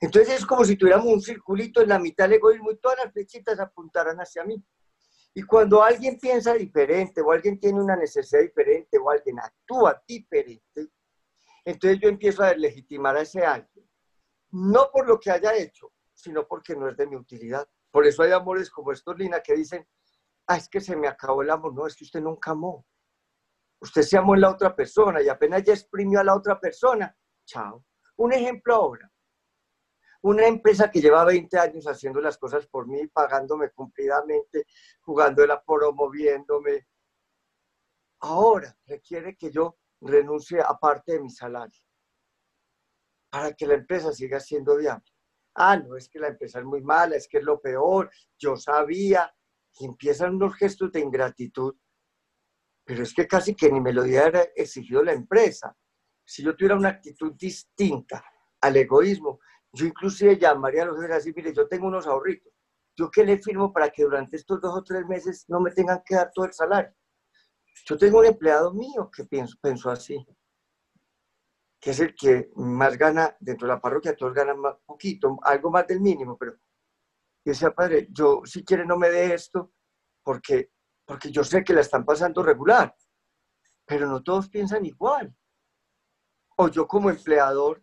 Entonces 0.00 0.40
es 0.40 0.46
como 0.46 0.64
si 0.64 0.76
tuviéramos 0.76 1.06
un 1.06 1.20
circulito 1.20 1.80
en 1.80 1.88
la 1.88 1.98
mitad 1.98 2.24
del 2.24 2.34
egoísmo 2.34 2.72
y 2.72 2.78
todas 2.78 2.98
las 2.98 3.12
flechitas 3.12 3.60
apuntaran 3.60 4.18
hacia 4.18 4.44
mí. 4.44 4.62
Y 5.34 5.42
cuando 5.42 5.82
alguien 5.82 6.18
piensa 6.18 6.54
diferente 6.54 7.20
o 7.22 7.30
alguien 7.32 7.58
tiene 7.58 7.80
una 7.80 7.96
necesidad 7.96 8.42
diferente 8.42 8.98
o 8.98 9.08
alguien 9.08 9.38
actúa 9.38 10.02
diferente, 10.06 10.88
entonces 11.64 12.00
yo 12.00 12.08
empiezo 12.08 12.42
a 12.42 12.52
legitimar 12.54 13.16
a 13.16 13.22
ese 13.22 13.44
alguien 13.44 13.88
no 14.52 14.90
por 14.90 15.06
lo 15.06 15.18
que 15.18 15.30
haya 15.30 15.54
hecho, 15.54 15.92
sino 16.12 16.46
porque 16.46 16.76
no 16.76 16.88
es 16.88 16.96
de 16.96 17.06
mi 17.06 17.16
utilidad. 17.16 17.68
Por 17.90 18.06
eso 18.06 18.22
hay 18.22 18.32
amores 18.32 18.70
como 18.70 18.92
estos, 18.92 19.18
Lina, 19.18 19.40
que 19.40 19.54
dicen, 19.54 19.86
ah, 20.46 20.56
es 20.56 20.68
que 20.68 20.80
se 20.80 20.96
me 20.96 21.08
acabó 21.08 21.42
el 21.42 21.50
amor. 21.50 21.74
No, 21.74 21.86
es 21.86 21.96
que 21.96 22.04
usted 22.04 22.20
nunca 22.20 22.52
amó. 22.52 22.86
Usted 23.80 24.02
se 24.02 24.16
amó 24.16 24.34
en 24.34 24.42
la 24.42 24.50
otra 24.50 24.74
persona 24.76 25.20
y 25.22 25.28
apenas 25.28 25.62
ya 25.64 25.72
exprimió 25.72 26.20
a 26.20 26.24
la 26.24 26.36
otra 26.36 26.60
persona. 26.60 27.16
Chao. 27.44 27.84
Un 28.16 28.32
ejemplo 28.32 28.74
ahora. 28.74 29.10
Una 30.22 30.46
empresa 30.46 30.90
que 30.90 31.00
lleva 31.00 31.24
20 31.24 31.58
años 31.58 31.86
haciendo 31.88 32.20
las 32.20 32.38
cosas 32.38 32.66
por 32.68 32.86
mí, 32.86 33.08
pagándome 33.08 33.70
cumplidamente, 33.70 34.66
jugándola, 35.00 35.62
promoviéndome. 35.64 36.86
Ahora 38.20 38.76
requiere 38.86 39.36
que 39.36 39.50
yo 39.50 39.78
renuncie 40.00 40.60
a 40.60 40.74
parte 40.78 41.12
de 41.12 41.20
mi 41.20 41.30
salario 41.30 41.82
para 43.32 43.54
que 43.54 43.66
la 43.66 43.74
empresa 43.74 44.12
siga 44.12 44.38
siendo 44.38 44.76
viable. 44.76 45.10
Ah, 45.54 45.78
no, 45.78 45.96
es 45.96 46.10
que 46.10 46.18
la 46.18 46.28
empresa 46.28 46.58
es 46.58 46.66
muy 46.66 46.82
mala, 46.82 47.16
es 47.16 47.26
que 47.26 47.38
es 47.38 47.44
lo 47.44 47.62
peor, 47.62 48.10
yo 48.38 48.56
sabía. 48.58 49.34
Y 49.80 49.86
empiezan 49.86 50.34
unos 50.34 50.54
gestos 50.54 50.92
de 50.92 51.00
ingratitud. 51.00 51.74
pero 52.84 53.02
es 53.02 53.14
que 53.14 53.26
casi 53.26 53.54
que 53.54 53.70
ni 53.70 53.80
me 53.80 53.92
lo 53.92 54.02
hubiera 54.02 54.42
exigido 54.54 55.02
la 55.02 55.12
empresa. 55.14 55.74
Si 56.26 56.42
yo 56.42 56.54
tuviera 56.54 56.76
una 56.76 56.90
actitud 56.90 57.32
distinta 57.34 58.22
al 58.60 58.76
egoísmo, 58.76 59.40
yo 59.72 59.86
inclusive 59.86 60.38
llamaría 60.38 60.82
a 60.82 60.86
los 60.86 61.00
jefes 61.00 61.16
así, 61.16 61.32
mire, 61.34 61.54
yo 61.54 61.66
tengo 61.68 61.86
unos 61.86 62.06
ahorritos, 62.06 62.52
¿yo 62.94 63.10
qué 63.10 63.24
le 63.24 63.38
firmo 63.38 63.72
para 63.72 63.88
que 63.88 64.02
durante 64.02 64.36
estos 64.36 64.60
dos 64.60 64.76
o 64.76 64.84
tres 64.84 65.06
meses 65.06 65.46
no 65.48 65.60
me 65.60 65.70
tengan 65.70 66.02
que 66.04 66.16
dar 66.16 66.30
todo 66.34 66.44
el 66.44 66.52
salario? 66.52 66.94
Yo 67.86 67.96
tengo 67.96 68.18
un 68.18 68.26
empleado 68.26 68.74
mío 68.74 69.10
que 69.10 69.24
pienso, 69.24 69.56
pensó 69.62 69.90
así, 69.90 70.22
que 71.82 71.90
es 71.90 71.98
el 71.98 72.14
que 72.14 72.48
más 72.54 72.96
gana 72.96 73.36
dentro 73.40 73.66
de 73.66 73.74
la 73.74 73.80
parroquia, 73.80 74.14
todos 74.14 74.32
ganan 74.32 74.60
más 74.60 74.76
poquito, 74.86 75.36
algo 75.42 75.68
más 75.68 75.84
del 75.88 76.00
mínimo, 76.00 76.38
pero 76.38 76.56
decía, 77.44 77.74
padre, 77.74 78.06
yo 78.12 78.42
si 78.44 78.64
quiere 78.64 78.86
no 78.86 78.96
me 78.96 79.10
dé 79.10 79.34
esto 79.34 79.72
porque, 80.22 80.70
porque 81.04 81.32
yo 81.32 81.42
sé 81.42 81.64
que 81.64 81.74
la 81.74 81.80
están 81.80 82.04
pasando 82.04 82.40
regular, 82.40 82.94
pero 83.84 84.06
no 84.06 84.22
todos 84.22 84.48
piensan 84.48 84.86
igual. 84.86 85.36
O 86.56 86.68
yo 86.68 86.86
como 86.86 87.10
empleador 87.10 87.82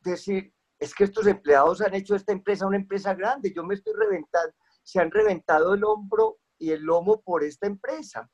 decir, 0.00 0.52
es 0.76 0.92
que 0.92 1.04
estos 1.04 1.28
empleados 1.28 1.80
han 1.82 1.94
hecho 1.94 2.16
esta 2.16 2.32
empresa 2.32 2.66
una 2.66 2.76
empresa 2.76 3.14
grande, 3.14 3.52
yo 3.54 3.62
me 3.62 3.76
estoy 3.76 3.92
reventando, 3.94 4.52
se 4.82 4.98
han 4.98 5.12
reventado 5.12 5.74
el 5.74 5.84
hombro 5.84 6.40
y 6.58 6.72
el 6.72 6.82
lomo 6.82 7.22
por 7.22 7.44
esta 7.44 7.68
empresa. 7.68 8.28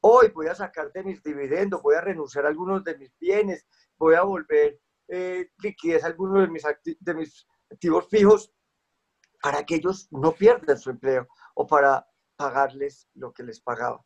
Hoy 0.00 0.28
voy 0.28 0.46
a 0.46 0.54
sacar 0.54 0.92
de 0.92 1.02
mis 1.02 1.22
dividendos, 1.22 1.82
voy 1.82 1.96
a 1.96 2.00
renunciar 2.00 2.46
a 2.46 2.48
algunos 2.48 2.84
de 2.84 2.96
mis 2.96 3.16
bienes, 3.18 3.66
voy 3.96 4.14
a 4.14 4.22
volver 4.22 4.80
eh, 5.08 5.50
liquidez 5.62 6.04
a 6.04 6.08
algunos 6.08 6.42
de 6.42 6.48
mis, 7.14 7.46
activos 7.70 8.08
fijos 8.08 8.52
para 9.42 9.64
que 9.64 9.76
ellos 9.76 10.08
no 10.10 10.32
pierdan 10.32 10.78
su 10.78 10.90
empleo 10.90 11.26
o 11.54 11.66
para 11.66 12.06
pagarles 12.36 13.08
lo 13.14 13.32
que 13.32 13.42
les 13.42 13.60
pagaba. 13.60 14.04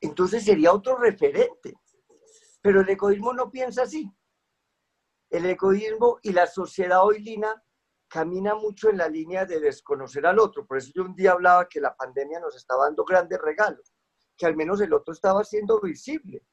Entonces 0.00 0.44
sería 0.44 0.72
otro 0.72 0.96
referente. 0.96 1.74
Pero 2.60 2.80
el 2.80 2.88
egoísmo 2.88 3.32
no 3.32 3.50
piensa 3.50 3.82
así. 3.82 4.10
El 5.30 5.46
egoísmo 5.46 6.18
y 6.22 6.32
la 6.32 6.46
sociedad 6.46 7.04
hoy, 7.04 7.22
Lina, 7.22 7.62
camina 8.08 8.54
mucho 8.54 8.90
en 8.90 8.98
la 8.98 9.08
línea 9.08 9.44
de 9.44 9.60
desconocer 9.60 10.26
al 10.26 10.38
otro. 10.38 10.66
Por 10.66 10.78
eso 10.78 10.92
yo 10.94 11.02
un 11.02 11.14
día 11.14 11.32
hablaba 11.32 11.68
que 11.68 11.80
la 11.80 11.94
pandemia 11.96 12.40
nos 12.40 12.54
estaba 12.56 12.84
dando 12.84 13.04
grandes 13.04 13.40
regalos, 13.40 13.93
que 14.36 14.46
al 14.46 14.56
menos 14.56 14.80
el 14.80 14.92
otro 14.92 15.12
estaba 15.12 15.44
siendo 15.44 15.80
visible, 15.80 16.44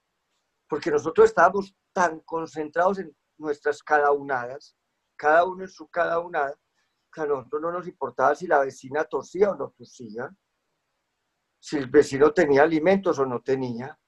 porque 0.67 0.91
nosotros 0.91 1.29
estábamos 1.29 1.75
tan 1.93 2.19
concentrados 2.21 2.99
en 2.99 3.15
nuestras 3.37 3.81
cada 3.83 4.11
unadas, 4.11 4.75
cada 5.15 5.45
uno 5.45 5.63
en 5.63 5.69
su 5.69 5.87
cada 5.89 6.19
unada, 6.19 6.57
que 7.11 7.21
a 7.21 7.25
nosotros 7.25 7.61
no 7.61 7.71
nos 7.71 7.87
importaba 7.87 8.35
si 8.35 8.47
la 8.47 8.59
vecina 8.59 9.03
tosía 9.03 9.51
o 9.51 9.55
no 9.55 9.71
tosía, 9.71 10.29
si 11.59 11.77
el 11.77 11.89
vecino 11.89 12.33
tenía 12.33 12.63
alimentos 12.63 13.19
o 13.19 13.25
no 13.25 13.41
tenía, 13.41 13.99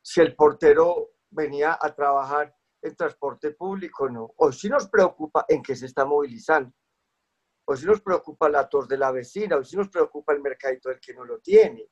si 0.00 0.20
el 0.20 0.34
portero 0.34 1.10
venía 1.30 1.78
a 1.80 1.94
trabajar 1.94 2.54
el 2.80 2.96
transporte 2.96 3.52
público, 3.52 4.08
no. 4.08 4.34
Hoy 4.38 4.52
sí 4.52 4.68
nos 4.68 4.88
preocupa 4.88 5.44
en 5.48 5.62
qué 5.62 5.76
se 5.76 5.86
está 5.86 6.04
movilizando. 6.04 6.72
Hoy 7.64 7.76
sí 7.76 7.86
nos 7.86 8.00
preocupa 8.00 8.48
la 8.48 8.68
tos 8.68 8.88
de 8.88 8.98
la 8.98 9.12
vecina, 9.12 9.56
hoy 9.56 9.64
sí 9.64 9.76
nos 9.76 9.88
preocupa 9.88 10.32
el 10.32 10.40
mercadito 10.40 10.88
del 10.88 10.98
que 10.98 11.14
no 11.14 11.24
lo 11.24 11.38
tiene. 11.38 11.88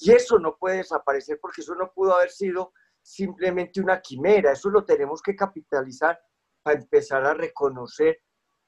Y 0.00 0.12
eso 0.12 0.38
no 0.38 0.56
puede 0.56 0.78
desaparecer 0.78 1.38
porque 1.40 1.60
eso 1.60 1.74
no 1.74 1.92
pudo 1.92 2.14
haber 2.14 2.30
sido 2.30 2.72
simplemente 3.02 3.80
una 3.80 4.00
quimera, 4.00 4.52
eso 4.52 4.70
lo 4.70 4.84
tenemos 4.84 5.20
que 5.22 5.36
capitalizar 5.36 6.18
para 6.62 6.80
empezar 6.80 7.24
a 7.24 7.34
reconocer 7.34 8.18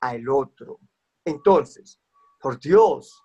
al 0.01 0.29
otro. 0.29 0.79
Entonces, 1.25 2.01
por 2.39 2.59
Dios, 2.59 3.23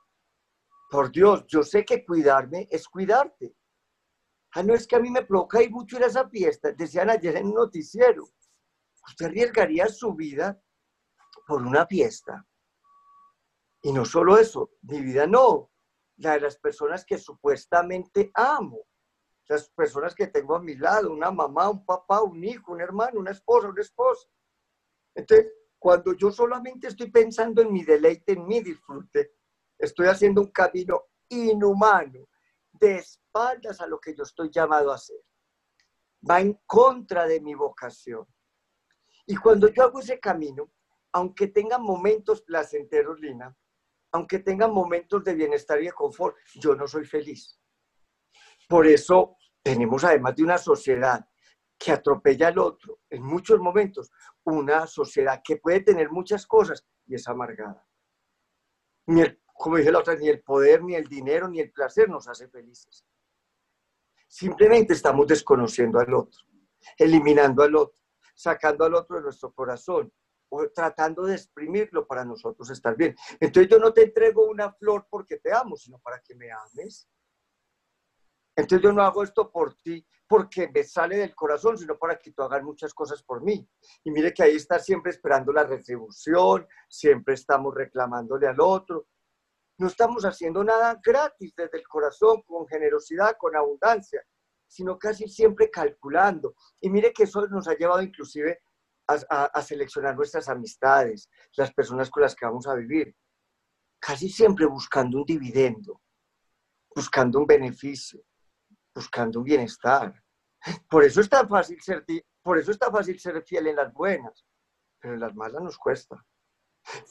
por 0.90 1.12
Dios, 1.12 1.46
yo 1.48 1.64
sé 1.64 1.84
que 1.84 2.06
cuidarme 2.06 2.68
es 2.72 2.88
cuidarte. 2.88 3.56
Ah, 4.54 4.64
no 4.64 4.74
es 4.74 4.88
que 4.88 4.96
a 4.96 5.00
mí 5.00 5.10
me 5.10 5.26
provoca 5.26 5.62
ir 5.62 5.72
mucho 5.72 5.98
ir 5.98 6.04
a 6.04 6.08
esa 6.08 6.30
fiesta. 6.30 6.72
Decían 6.72 7.10
ayer 7.10 7.36
en 7.36 7.48
un 7.48 7.56
noticiero. 7.56 8.24
Usted 9.06 9.26
arriesgaría 9.26 9.88
su 9.88 10.14
vida 10.14 10.62
por 11.46 11.62
una 11.62 11.86
fiesta. 11.86 12.46
Y 13.82 13.92
no 13.92 14.06
solo 14.06 14.38
eso, 14.38 14.72
mi 14.84 15.02
vida 15.02 15.28
no, 15.28 15.72
la 16.18 16.34
de 16.34 16.42
las 16.42 16.58
personas 16.58 17.06
que 17.06 17.18
supuestamente 17.18 18.32
amo, 18.34 18.86
las 19.48 19.70
personas 19.70 20.14
que 20.14 20.28
tengo 20.28 20.56
a 20.56 20.62
mi 20.62 20.76
lado, 20.76 21.12
una 21.12 21.32
mamá, 21.32 21.70
un 21.70 21.86
papá, 21.86 22.22
un 22.22 22.44
hijo, 22.44 22.74
un 22.74 22.82
hermano, 22.82 23.20
una 23.20 23.32
esposa, 23.32 23.70
una 23.70 23.82
esposa. 23.82 24.28
Entonces, 25.16 25.48
cuando 25.80 26.14
yo 26.14 26.32
solamente 26.32 26.88
estoy 26.88 27.10
pensando 27.12 27.62
en 27.62 27.72
mi 27.72 27.84
deleite, 27.84 28.34
en 28.34 28.46
mi 28.46 28.60
disfrute, 28.62 29.36
estoy 29.78 30.08
haciendo 30.08 30.42
un 30.42 30.52
camino 30.52 31.06
inhumano, 31.30 32.28
de 32.74 32.98
espaldas 32.98 33.82
a 33.82 33.88
lo 33.88 34.00
que 34.00 34.16
yo 34.16 34.24
estoy 34.24 34.50
llamado 34.52 34.92
a 34.92 34.96
hacer. 34.96 35.20
Va 36.30 36.42
en 36.42 36.60
contra 36.66 37.26
de 37.26 37.40
mi 37.42 37.56
vocación. 37.56 38.26
Y 39.26 39.36
cuando 39.36 39.68
yo 39.70 39.84
hago 39.84 40.00
ese 40.00 40.20
camino, 40.20 40.72
aunque 41.12 41.48
tenga 41.48 41.78
momentos 41.78 42.42
placenteros, 42.42 43.20
Lina, 43.20 43.56
aunque 44.12 44.40
tenga 44.40 44.68
momentos 44.68 45.24
de 45.24 45.36
bienestar 45.36 45.82
y 45.82 45.86
de 45.86 45.92
confort, 45.92 46.36
yo 46.56 46.76
no 46.76 46.88
soy 46.88 47.06
feliz. 47.06 47.60
Por 48.68 48.88
eso 48.88 49.38
tenemos, 49.62 50.04
además 50.04 50.36
de 50.36 50.44
una 50.44 50.58
sociedad 50.58 51.28
que 51.78 51.92
atropella 51.92 52.48
al 52.48 52.60
otro 52.60 53.02
en 53.10 53.24
muchos 53.24 53.60
momentos, 53.60 54.12
una 54.44 54.88
sociedad 54.88 55.42
que 55.44 55.58
puede 55.58 55.82
tener 55.82 56.10
muchas 56.10 56.46
cosas 56.48 56.86
y 57.06 57.16
es 57.16 57.28
amargada. 57.28 57.86
Ni 59.06 59.22
el 59.22 59.40
como 59.58 59.78
dije 59.78 59.92
la 59.92 60.00
otra, 60.00 60.16
ni 60.16 60.30
el 60.30 60.42
poder, 60.42 60.84
ni 60.84 60.96
el 60.96 61.08
dinero, 61.08 61.50
ni 61.50 61.60
el 61.60 61.72
placer 61.72 62.08
nos 62.08 62.28
hace 62.28 62.48
felices. 62.48 63.04
Simplemente 64.28 64.94
estamos 64.94 65.26
desconociendo 65.28 66.00
al 66.00 66.14
otro, 66.14 66.40
eliminando 66.98 67.64
al 67.64 67.76
otro, 67.76 68.00
sacando 68.36 68.86
al 68.86 68.94
otro 68.94 69.18
de 69.18 69.24
nuestro 69.24 69.52
corazón 69.52 70.14
o 70.50 70.70
tratando 70.70 71.24
de 71.24 71.36
exprimirlo 71.36 72.08
para 72.08 72.24
nosotros 72.25 72.70
estar 72.70 72.96
bien. 72.96 73.16
Entonces 73.39 73.70
yo 73.70 73.80
no 73.80 73.94
te 73.94 74.04
entrego 74.04 74.46
una 74.46 74.72
flor 74.74 75.08
porque 75.10 75.38
te 75.38 75.54
amo, 75.54 75.75
sino 75.75 76.00
para 76.00 76.20
que 76.20 76.36
me 76.36 76.50
ames. 76.51 77.08
Entonces 78.56 78.84
yo 78.84 78.92
no 78.92 79.04
hago 79.04 79.24
esto 79.24 79.51
por 79.51 79.75
ti 79.75 80.06
porque 80.27 80.70
me 80.70 80.84
sale 80.84 81.18
del 81.18 81.36
corazón, 81.36 81.77
sino 81.77 81.98
para 81.98 82.18
que 82.18 82.32
tú 82.32 82.42
hagas 82.42 82.63
muchas 82.63 82.94
cosas 82.94 83.22
por 83.24 83.42
mí. 83.42 83.68
Y 84.04 84.12
mire 84.12 84.34
que 84.34 84.44
ahí 84.44 84.56
está 84.56 84.80
siempre 84.80 85.12
esperando 85.12 85.54
la 85.54 85.63
retribución, 85.63 86.68
siempre 86.89 87.36
estamos 87.36 87.74
reclamándole 87.74 88.48
al 88.48 88.60
otro, 88.60 89.08
no 89.77 89.88
estamos 89.88 90.25
haciendo 90.25 90.63
nada 90.63 91.00
gratis 91.04 91.54
desde 91.56 91.77
el 91.77 91.88
corazón, 91.88 92.42
con 92.42 92.68
generosidad, 92.68 93.38
con 93.38 93.56
abundancia, 93.56 94.25
sino 94.68 94.98
casi 94.98 95.27
siempre 95.27 95.70
calculando. 95.70 96.56
Y 96.82 96.89
mire 96.89 97.13
que 97.13 97.24
eso 97.24 97.48
nos 97.48 97.68
ha 97.68 97.75
llevado 97.75 98.01
inclusive 98.01 98.60
a, 99.08 99.62
seleccionar 99.62 100.16
nuestras 100.16 100.50
amistades, 100.50 101.30
las 101.56 101.74
personas 101.74 102.10
con 102.10 102.24
las 102.24 102.36
que 102.36 102.46
vamos 102.46 102.68
a 102.68 102.76
vivir, 102.76 103.16
casi 104.00 104.30
siempre 104.30 104.66
buscando 104.66 105.20
un 105.20 105.26
dividendo, 105.26 106.02
buscando 106.94 107.40
un 107.40 107.46
beneficio, 107.46 108.22
buscando 108.94 109.40
un 109.40 109.46
bienestar. 109.46 110.14
Por 110.90 111.04
eso 111.04 111.22
es 111.22 111.30
tan 111.30 111.48
fácil 111.48 111.82
ser, 111.82 112.04
por 112.42 112.58
eso 112.58 112.72
es 112.72 112.80
tan 112.80 112.92
fácil 112.92 113.20
ser 113.20 113.42
fiel 113.44 113.68
en 113.68 113.78
las 113.78 113.94
buenas, 113.94 114.46
pero 115.00 115.14
en 115.14 115.20
las 115.20 115.36
malas 115.36 115.62
nos 115.62 115.78
cuesta. 115.78 116.24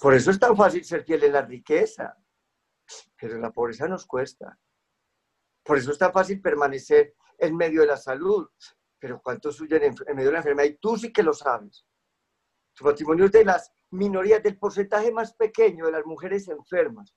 Por 0.01 0.15
eso 0.15 0.31
es 0.31 0.39
tan 0.39 0.57
fácil 0.57 0.85
ser 0.85 1.05
fiel 1.05 1.25
en 1.25 1.33
la 1.33 1.43
riqueza, 1.43 2.17
pero 3.19 3.39
la 3.39 3.51
pobreza 3.51 3.89
nos 3.89 4.07
cuesta. 4.07 4.59
Por 5.63 5.79
eso 5.79 5.93
es 5.93 5.99
tan 5.99 6.13
fácil 6.13 6.41
permanecer 6.41 7.15
en 7.39 7.57
medio 7.57 7.81
de 7.83 7.89
la 7.89 7.97
salud, 7.97 8.49
pero 9.07 9.23
¿cuántos 9.23 9.61
huyen 9.61 9.85
en, 9.85 9.95
medio 10.17 10.31
de 10.31 10.33
la 10.33 10.39
enfermedad? 10.39 10.69
Y 10.69 10.79
tú 10.79 10.97
sí 10.97 11.13
que 11.13 11.23
lo 11.23 11.33
sabes. 11.33 11.87
Tu 12.75 12.85
patrimonio 12.85 13.27
es 13.27 13.31
de 13.31 13.45
las 13.45 13.73
minorías, 13.93 14.43
del 14.43 14.59
porcentaje 14.59 15.13
más 15.13 15.33
pequeño 15.35 15.87
de 15.87 15.93
las 15.93 16.05
mujeres 16.05 16.49
enfermas 16.49 17.15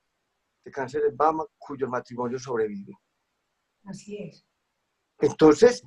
de 0.64 0.70
cáncer 0.70 1.02
de 1.02 1.12
mama 1.14 1.48
cuyo 1.58 1.90
matrimonio 1.90 2.38
sobrevive. 2.38 2.94
Así 3.86 4.20
es. 4.20 4.46
Entonces, 5.18 5.84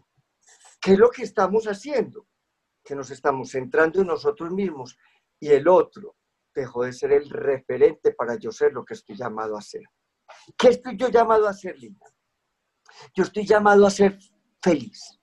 ¿qué 0.81 0.95
es 0.95 0.99
lo 0.99 1.09
que 1.09 1.23
estamos 1.23 1.67
haciendo? 1.67 2.27
Que 2.83 2.97
nos 2.97 3.13
estamos 3.13 3.53
centrando 3.53 4.01
en 4.01 4.09
nosotros 4.09 4.51
mismos 4.51 4.99
y 5.39 5.51
el 5.51 5.69
otro 5.69 6.17
dejó 6.53 6.83
de 6.83 6.93
ser 6.93 7.13
el 7.13 7.31
referente 7.31 8.13
para 8.13 8.35
yo 8.35 8.51
ser 8.51 8.73
lo 8.73 8.85
que 8.85 8.95
estoy 8.95 9.15
llamado 9.15 9.57
a 9.57 9.63
ser. 9.63 9.85
¿Qué 10.59 10.71
estoy 10.71 10.97
yo 10.97 11.11
llamado 11.11 11.47
a 11.47 11.53
ser, 11.53 11.79
Linda? 11.79 12.13
Yo 13.15 13.23
estoy 13.23 13.47
llamado 13.47 13.87
a 13.87 13.91
ser 13.91 14.19
feliz. 14.61 15.21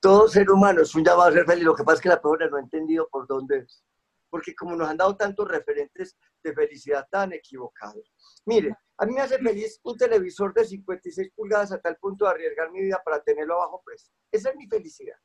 Todo 0.00 0.28
ser 0.28 0.50
humano 0.50 0.82
es 0.82 0.94
un 0.94 1.04
llamado 1.04 1.30
a 1.30 1.32
ser 1.32 1.46
feliz. 1.46 1.64
Lo 1.64 1.74
que 1.74 1.84
pasa 1.84 1.96
es 1.96 2.00
que 2.02 2.08
la 2.08 2.20
persona 2.20 2.48
no 2.48 2.56
ha 2.56 2.60
entendido 2.60 3.08
por 3.10 3.26
dónde 3.26 3.58
es. 3.58 3.84
Porque 4.30 4.54
como 4.54 4.76
nos 4.76 4.88
han 4.88 4.96
dado 4.96 5.16
tantos 5.16 5.46
referentes 5.48 6.16
de 6.42 6.52
felicidad 6.52 7.06
tan 7.10 7.32
equivocados. 7.32 8.12
Mire, 8.44 8.76
a 8.98 9.06
mí 9.06 9.14
me 9.14 9.20
hace 9.20 9.38
feliz 9.38 9.80
un 9.82 9.96
televisor 9.96 10.52
de 10.54 10.64
56 10.64 11.32
pulgadas 11.34 11.72
a 11.72 11.80
tal 11.80 11.96
punto 11.96 12.24
de 12.24 12.32
arriesgar 12.32 12.70
mi 12.70 12.82
vida 12.82 13.00
para 13.04 13.22
tenerlo 13.22 13.54
a 13.54 13.66
bajo 13.66 13.82
precio. 13.84 14.12
Esa 14.30 14.50
es 14.50 14.56
mi 14.56 14.66
felicidad. 14.66 15.18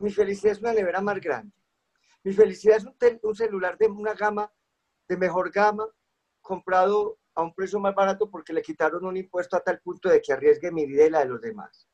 Mi 0.00 0.10
felicidad 0.10 0.52
es 0.52 0.60
una 0.60 0.72
nevera 0.72 1.00
más 1.00 1.20
grande. 1.20 1.52
Mi 2.22 2.32
felicidad 2.32 2.76
es 2.76 2.84
un, 3.22 3.34
celular 3.34 3.76
de 3.78 3.86
una 3.86 4.14
gama, 4.14 4.52
de 5.08 5.16
mejor 5.16 5.50
gama, 5.50 5.86
comprado 6.40 7.18
a 7.34 7.42
un 7.42 7.54
precio 7.54 7.78
más 7.78 7.94
barato 7.94 8.30
porque 8.30 8.52
le 8.52 8.62
quitaron 8.62 9.04
un 9.04 9.16
impuesto 9.16 9.56
a 9.56 9.60
tal 9.60 9.80
punto 9.80 10.08
de 10.08 10.20
que 10.20 10.32
arriesgue 10.32 10.70
mi 10.70 10.86
vida 10.86 11.06
y 11.06 11.10
la 11.10 11.20
de 11.20 11.26
los 11.26 11.40
demás. 11.40 11.87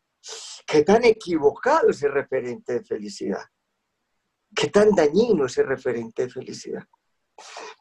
¿Qué 0.66 0.82
tan 0.82 1.04
equivocado 1.04 1.90
ese 1.90 2.08
referente 2.08 2.74
de 2.74 2.84
felicidad? 2.84 3.44
¿Qué 4.54 4.68
tan 4.68 4.90
dañino 4.94 5.46
ese 5.46 5.62
referente 5.62 6.22
de 6.22 6.30
felicidad? 6.30 6.84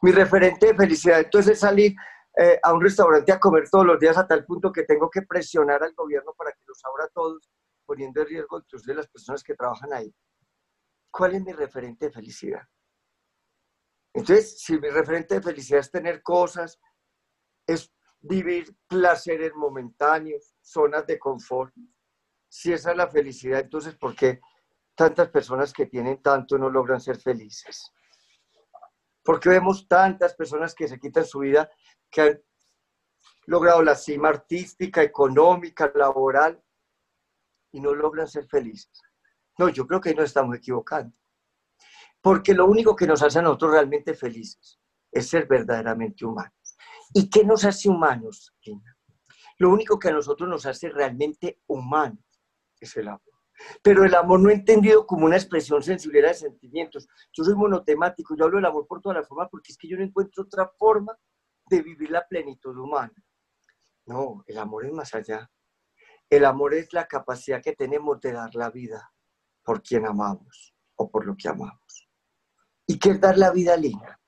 Mi 0.02 0.10
referente 0.10 0.66
de 0.66 0.74
felicidad 0.74 1.20
entonces 1.20 1.52
es 1.52 1.60
salir 1.60 1.94
eh, 2.36 2.58
a 2.62 2.72
un 2.72 2.82
restaurante 2.82 3.32
a 3.32 3.38
comer 3.38 3.70
todos 3.70 3.86
los 3.86 3.98
días 3.98 4.18
a 4.18 4.26
tal 4.26 4.44
punto 4.44 4.72
que 4.72 4.82
tengo 4.82 5.08
que 5.08 5.22
presionar 5.22 5.82
al 5.82 5.94
gobierno 5.94 6.34
para 6.36 6.50
que 6.52 6.62
los 6.66 6.84
abra 6.84 7.08
todos, 7.14 7.48
poniendo 7.86 8.20
en 8.22 8.26
riesgo 8.26 8.58
incluso 8.58 8.84
de 8.86 8.94
las 8.94 9.06
personas 9.08 9.42
que 9.42 9.54
trabajan 9.54 9.92
ahí. 9.92 10.12
¿Cuál 11.10 11.36
es 11.36 11.42
mi 11.42 11.52
referente 11.52 12.06
de 12.06 12.12
felicidad? 12.12 12.62
Entonces, 14.12 14.60
si 14.60 14.78
mi 14.78 14.90
referente 14.90 15.36
de 15.36 15.42
felicidad 15.42 15.80
es 15.80 15.90
tener 15.90 16.22
cosas, 16.22 16.80
es 17.66 17.92
vivir 18.20 18.76
placeres 18.88 19.54
momentáneos, 19.54 20.54
zonas 20.60 21.06
de 21.06 21.18
confort, 21.18 21.72
si 22.56 22.72
esa 22.72 22.92
es 22.92 22.96
la 22.96 23.08
felicidad, 23.08 23.58
entonces, 23.58 23.96
¿por 23.96 24.14
qué 24.14 24.40
tantas 24.94 25.28
personas 25.28 25.72
que 25.72 25.86
tienen 25.86 26.22
tanto 26.22 26.56
no 26.56 26.70
logran 26.70 27.00
ser 27.00 27.16
felices? 27.16 27.92
¿Por 29.24 29.40
qué 29.40 29.48
vemos 29.48 29.88
tantas 29.88 30.36
personas 30.36 30.72
que 30.72 30.86
se 30.86 31.00
quitan 31.00 31.24
su 31.24 31.40
vida, 31.40 31.68
que 32.08 32.20
han 32.20 32.42
logrado 33.46 33.82
la 33.82 33.96
cima 33.96 34.28
artística, 34.28 35.02
económica, 35.02 35.90
laboral, 35.96 36.62
y 37.72 37.80
no 37.80 37.92
logran 37.92 38.28
ser 38.28 38.46
felices? 38.46 39.02
No, 39.58 39.68
yo 39.68 39.84
creo 39.84 40.00
que 40.00 40.10
ahí 40.10 40.14
nos 40.14 40.26
estamos 40.26 40.56
equivocando. 40.56 41.12
Porque 42.20 42.54
lo 42.54 42.66
único 42.66 42.94
que 42.94 43.08
nos 43.08 43.20
hace 43.24 43.40
a 43.40 43.42
nosotros 43.42 43.72
realmente 43.72 44.14
felices 44.14 44.78
es 45.10 45.28
ser 45.28 45.48
verdaderamente 45.48 46.24
humanos. 46.24 46.76
¿Y 47.12 47.28
qué 47.28 47.42
nos 47.44 47.64
hace 47.64 47.88
humanos, 47.88 48.54
Lo 49.58 49.70
único 49.70 49.98
que 49.98 50.10
a 50.10 50.12
nosotros 50.12 50.48
nos 50.48 50.66
hace 50.66 50.88
realmente 50.88 51.60
humanos 51.66 52.23
es 52.84 52.96
el 52.96 53.08
amor. 53.08 53.20
Pero 53.82 54.04
el 54.04 54.14
amor 54.14 54.40
no 54.40 54.50
entendido 54.50 55.06
como 55.06 55.26
una 55.26 55.36
expresión 55.36 55.82
sensible 55.82 56.22
de 56.22 56.34
sentimientos. 56.34 57.08
Yo 57.32 57.44
soy 57.44 57.54
monotemático, 57.54 58.36
yo 58.36 58.44
hablo 58.44 58.56
del 58.56 58.66
amor 58.66 58.86
por 58.86 59.00
toda 59.00 59.16
la 59.16 59.24
forma 59.24 59.48
porque 59.48 59.72
es 59.72 59.78
que 59.78 59.88
yo 59.88 59.96
no 59.96 60.02
encuentro 60.02 60.44
otra 60.44 60.68
forma 60.78 61.16
de 61.66 61.82
vivir 61.82 62.10
la 62.10 62.26
plenitud 62.26 62.76
humana. 62.76 63.14
No, 64.06 64.44
el 64.46 64.58
amor 64.58 64.86
es 64.86 64.92
más 64.92 65.14
allá. 65.14 65.50
El 66.28 66.44
amor 66.44 66.74
es 66.74 66.92
la 66.92 67.06
capacidad 67.06 67.62
que 67.62 67.74
tenemos 67.74 68.20
de 68.20 68.32
dar 68.32 68.54
la 68.54 68.70
vida 68.70 69.12
por 69.62 69.82
quien 69.82 70.06
amamos 70.06 70.74
o 70.96 71.10
por 71.10 71.26
lo 71.26 71.36
que 71.36 71.48
amamos. 71.48 72.08
¿Y 72.86 72.98
qué 72.98 73.10
es 73.10 73.20
dar 73.20 73.38
la 73.38 73.50
vida, 73.50 73.76
Lina? 73.76 74.20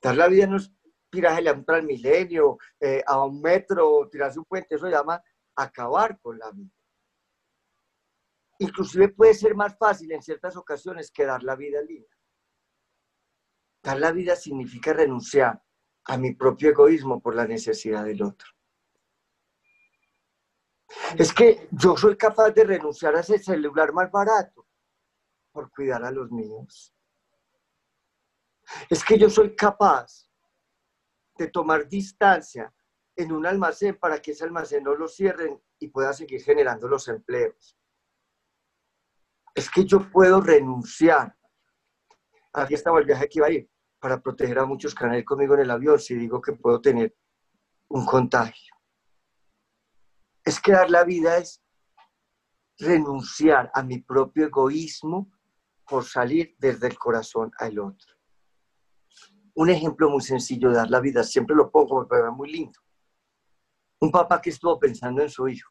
Dar 0.00 0.16
la 0.16 0.28
vida 0.28 0.46
no 0.46 0.56
es 0.56 0.72
tirarse 1.10 1.48
al 1.48 1.82
milenio, 1.84 2.58
eh, 2.80 3.02
a 3.06 3.24
un 3.24 3.40
metro, 3.40 4.08
tirarse 4.10 4.38
un 4.38 4.46
puente, 4.46 4.74
eso 4.74 4.86
se 4.86 4.92
llama 4.92 5.22
acabar 5.54 6.18
con 6.20 6.38
la 6.38 6.50
vida. 6.50 6.70
Inclusive 8.62 9.08
puede 9.08 9.34
ser 9.34 9.56
más 9.56 9.76
fácil 9.76 10.12
en 10.12 10.22
ciertas 10.22 10.56
ocasiones 10.56 11.10
que 11.10 11.26
dar 11.26 11.42
la 11.42 11.56
vida, 11.56 11.82
Lina. 11.82 12.06
Dar 13.82 13.98
la 13.98 14.12
vida 14.12 14.36
significa 14.36 14.92
renunciar 14.92 15.60
a 16.04 16.16
mi 16.16 16.32
propio 16.32 16.70
egoísmo 16.70 17.20
por 17.20 17.34
la 17.34 17.44
necesidad 17.44 18.04
del 18.04 18.22
otro. 18.22 18.48
Es 21.18 21.32
que 21.32 21.68
yo 21.72 21.96
soy 21.96 22.16
capaz 22.16 22.50
de 22.50 22.62
renunciar 22.62 23.16
a 23.16 23.20
ese 23.20 23.40
celular 23.40 23.92
más 23.92 24.12
barato 24.12 24.68
por 25.50 25.68
cuidar 25.72 26.04
a 26.04 26.12
los 26.12 26.30
míos. 26.30 26.94
Es 28.88 29.04
que 29.04 29.18
yo 29.18 29.28
soy 29.28 29.56
capaz 29.56 30.30
de 31.36 31.48
tomar 31.48 31.88
distancia 31.88 32.72
en 33.16 33.32
un 33.32 33.44
almacén 33.44 33.98
para 33.98 34.22
que 34.22 34.30
ese 34.30 34.44
almacén 34.44 34.84
no 34.84 34.94
lo 34.94 35.08
cierren 35.08 35.60
y 35.80 35.88
pueda 35.88 36.12
seguir 36.12 36.44
generando 36.44 36.86
los 36.86 37.08
empleos. 37.08 37.76
Es 39.54 39.70
que 39.70 39.84
yo 39.84 40.10
puedo 40.10 40.40
renunciar. 40.40 41.36
Aquí 42.52 42.74
estaba 42.74 42.98
el 42.98 43.06
viaje 43.06 43.28
que 43.28 43.38
iba 43.38 43.46
a 43.46 43.52
ir 43.52 43.70
para 43.98 44.20
proteger 44.20 44.58
a 44.58 44.66
muchos 44.66 44.94
que 44.94 45.04
van 45.04 45.14
a 45.14 45.18
ir 45.18 45.24
conmigo 45.24 45.54
en 45.54 45.60
el 45.60 45.70
avión 45.70 45.98
si 45.98 46.14
digo 46.14 46.40
que 46.40 46.52
puedo 46.52 46.80
tener 46.80 47.14
un 47.88 48.04
contagio. 48.04 48.74
Es 50.44 50.60
que 50.60 50.72
dar 50.72 50.90
la 50.90 51.04
vida 51.04 51.38
es 51.38 51.62
renunciar 52.78 53.70
a 53.74 53.82
mi 53.82 53.98
propio 53.98 54.46
egoísmo 54.46 55.30
por 55.86 56.04
salir 56.04 56.56
desde 56.58 56.88
el 56.88 56.98
corazón 56.98 57.52
al 57.58 57.78
otro 57.78 58.12
un 59.54 59.70
ejemplo 59.70 60.08
muy 60.08 60.22
sencillo 60.22 60.70
de 60.70 60.76
dar 60.76 60.90
la 60.90 61.00
vida, 61.00 61.22
siempre 61.22 61.54
lo 61.54 61.70
pongo 61.70 62.06
porque 62.06 62.16
es 62.16 62.32
muy 62.32 62.50
lindo. 62.50 62.80
Un 64.00 64.10
papá 64.10 64.40
que 64.40 64.50
estuvo 64.50 64.78
pensando 64.78 65.22
en 65.22 65.30
su 65.30 65.46
hijo, 65.48 65.70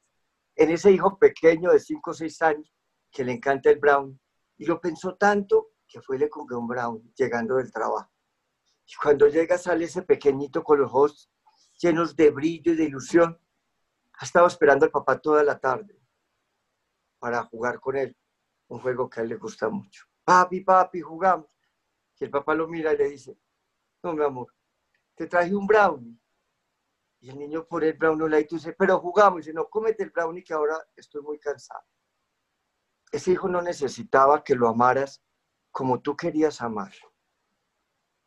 en 0.55 0.71
ese 0.71 0.91
hijo 0.91 1.17
pequeño 1.17 1.71
de 1.71 1.79
5 1.79 2.11
o 2.11 2.13
6 2.13 2.41
años 2.43 2.71
que 3.11 3.23
le 3.23 3.33
encanta 3.33 3.69
el 3.69 3.79
brown, 3.79 4.19
y 4.57 4.65
lo 4.65 4.79
pensó 4.79 5.15
tanto 5.15 5.71
que 5.87 6.01
fue 6.01 6.15
y 6.15 6.19
le 6.19 6.29
un 6.33 6.67
brown 6.67 7.13
llegando 7.15 7.57
del 7.57 7.71
trabajo. 7.71 8.09
Y 8.85 8.95
cuando 8.95 9.27
llega 9.27 9.57
sale 9.57 9.85
ese 9.85 10.03
pequeñito 10.03 10.63
con 10.63 10.79
los 10.79 10.89
ojos 10.89 11.29
llenos 11.81 12.15
de 12.15 12.29
brillo 12.29 12.73
y 12.73 12.75
de 12.75 12.83
ilusión. 12.85 13.37
Ha 14.13 14.25
estado 14.25 14.47
esperando 14.47 14.85
al 14.85 14.91
papá 14.91 15.19
toda 15.19 15.43
la 15.43 15.59
tarde 15.59 15.99
para 17.19 17.43
jugar 17.43 17.79
con 17.79 17.97
él, 17.97 18.15
un 18.67 18.79
juego 18.79 19.09
que 19.09 19.19
a 19.19 19.23
él 19.23 19.29
le 19.29 19.35
gusta 19.35 19.69
mucho. 19.69 20.05
Papi, 20.23 20.61
papi, 20.61 21.01
jugamos. 21.01 21.47
Y 22.19 22.25
el 22.25 22.29
papá 22.29 22.53
lo 22.53 22.67
mira 22.67 22.93
y 22.93 22.97
le 22.97 23.09
dice, 23.09 23.37
no, 24.03 24.13
mi 24.13 24.23
amor, 24.23 24.53
te 25.15 25.27
traje 25.27 25.55
un 25.55 25.65
brownie. 25.65 26.19
Y 27.19 27.29
el 27.29 27.39
niño 27.39 27.65
pone 27.67 27.89
el 27.89 27.97
brownie 27.97 28.41
y 28.41 28.43
dice, 28.43 28.73
pero 28.73 28.99
jugamos. 28.99 29.39
Y 29.39 29.41
dice, 29.41 29.53
no, 29.53 29.67
cómete 29.67 30.03
el 30.03 30.11
brownie 30.11 30.43
que 30.43 30.53
ahora 30.53 30.77
estoy 30.95 31.21
muy 31.21 31.39
cansado. 31.39 31.83
Ese 33.11 33.31
hijo 33.31 33.49
no 33.49 33.61
necesitaba 33.61 34.43
que 34.43 34.55
lo 34.55 34.69
amaras 34.69 35.21
como 35.71 36.01
tú 36.01 36.15
querías 36.15 36.61
amar, 36.61 36.93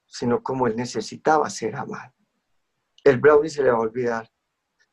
sino 0.06 0.42
como 0.42 0.66
él 0.66 0.76
necesitaba 0.76 1.48
ser 1.50 1.76
amado. 1.76 2.12
El 3.02 3.18
brownie 3.18 3.50
se 3.50 3.62
le 3.62 3.70
va 3.70 3.78
a 3.78 3.80
olvidar, 3.80 4.30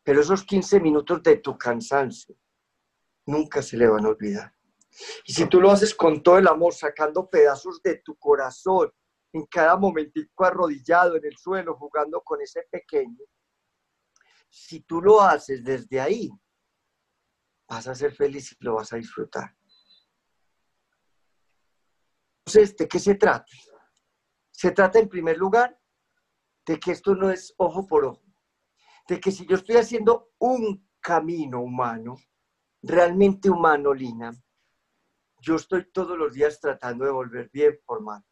pero 0.03 0.21
esos 0.21 0.43
15 0.43 0.79
minutos 0.79 1.21
de 1.23 1.37
tu 1.37 1.57
cansancio 1.57 2.35
nunca 3.25 3.61
se 3.61 3.77
le 3.77 3.87
van 3.87 4.05
a 4.05 4.09
olvidar. 4.09 4.53
Y 5.25 5.33
si 5.33 5.45
tú 5.47 5.61
lo 5.61 5.71
haces 5.71 5.95
con 5.95 6.21
todo 6.21 6.37
el 6.37 6.47
amor, 6.47 6.73
sacando 6.73 7.29
pedazos 7.29 7.81
de 7.81 7.97
tu 7.97 8.15
corazón, 8.17 8.91
en 9.33 9.45
cada 9.45 9.77
momentico 9.77 10.43
arrodillado 10.43 11.15
en 11.15 11.25
el 11.25 11.37
suelo 11.37 11.75
jugando 11.77 12.21
con 12.21 12.41
ese 12.41 12.63
pequeño, 12.69 13.23
si 14.49 14.81
tú 14.81 15.01
lo 15.01 15.21
haces 15.21 15.63
desde 15.63 16.01
ahí, 16.01 16.29
vas 17.69 17.87
a 17.87 17.95
ser 17.95 18.13
feliz 18.13 18.51
y 18.51 18.65
lo 18.65 18.75
vas 18.75 18.91
a 18.91 18.97
disfrutar. 18.97 19.55
Entonces, 22.45 22.75
¿de 22.75 22.87
qué 22.87 22.99
se 22.99 23.15
trata? 23.15 23.45
Se 24.51 24.71
trata 24.71 24.99
en 24.99 25.09
primer 25.09 25.37
lugar 25.37 25.79
de 26.65 26.79
que 26.79 26.91
esto 26.91 27.15
no 27.15 27.29
es 27.29 27.53
ojo 27.57 27.87
por 27.87 28.05
ojo, 28.05 28.23
de 29.07 29.19
que 29.19 29.31
si 29.31 29.45
yo 29.45 29.55
estoy 29.55 29.77
haciendo 29.77 30.31
un 30.39 30.87
camino 30.99 31.61
humano, 31.61 32.15
realmente 32.81 33.49
humano, 33.49 33.93
Lina, 33.93 34.31
yo 35.41 35.55
estoy 35.55 35.91
todos 35.91 36.17
los 36.17 36.33
días 36.33 36.59
tratando 36.59 37.05
de 37.05 37.11
volver 37.11 37.49
bien 37.51 37.79
por 37.85 38.01
mal. 38.01 38.23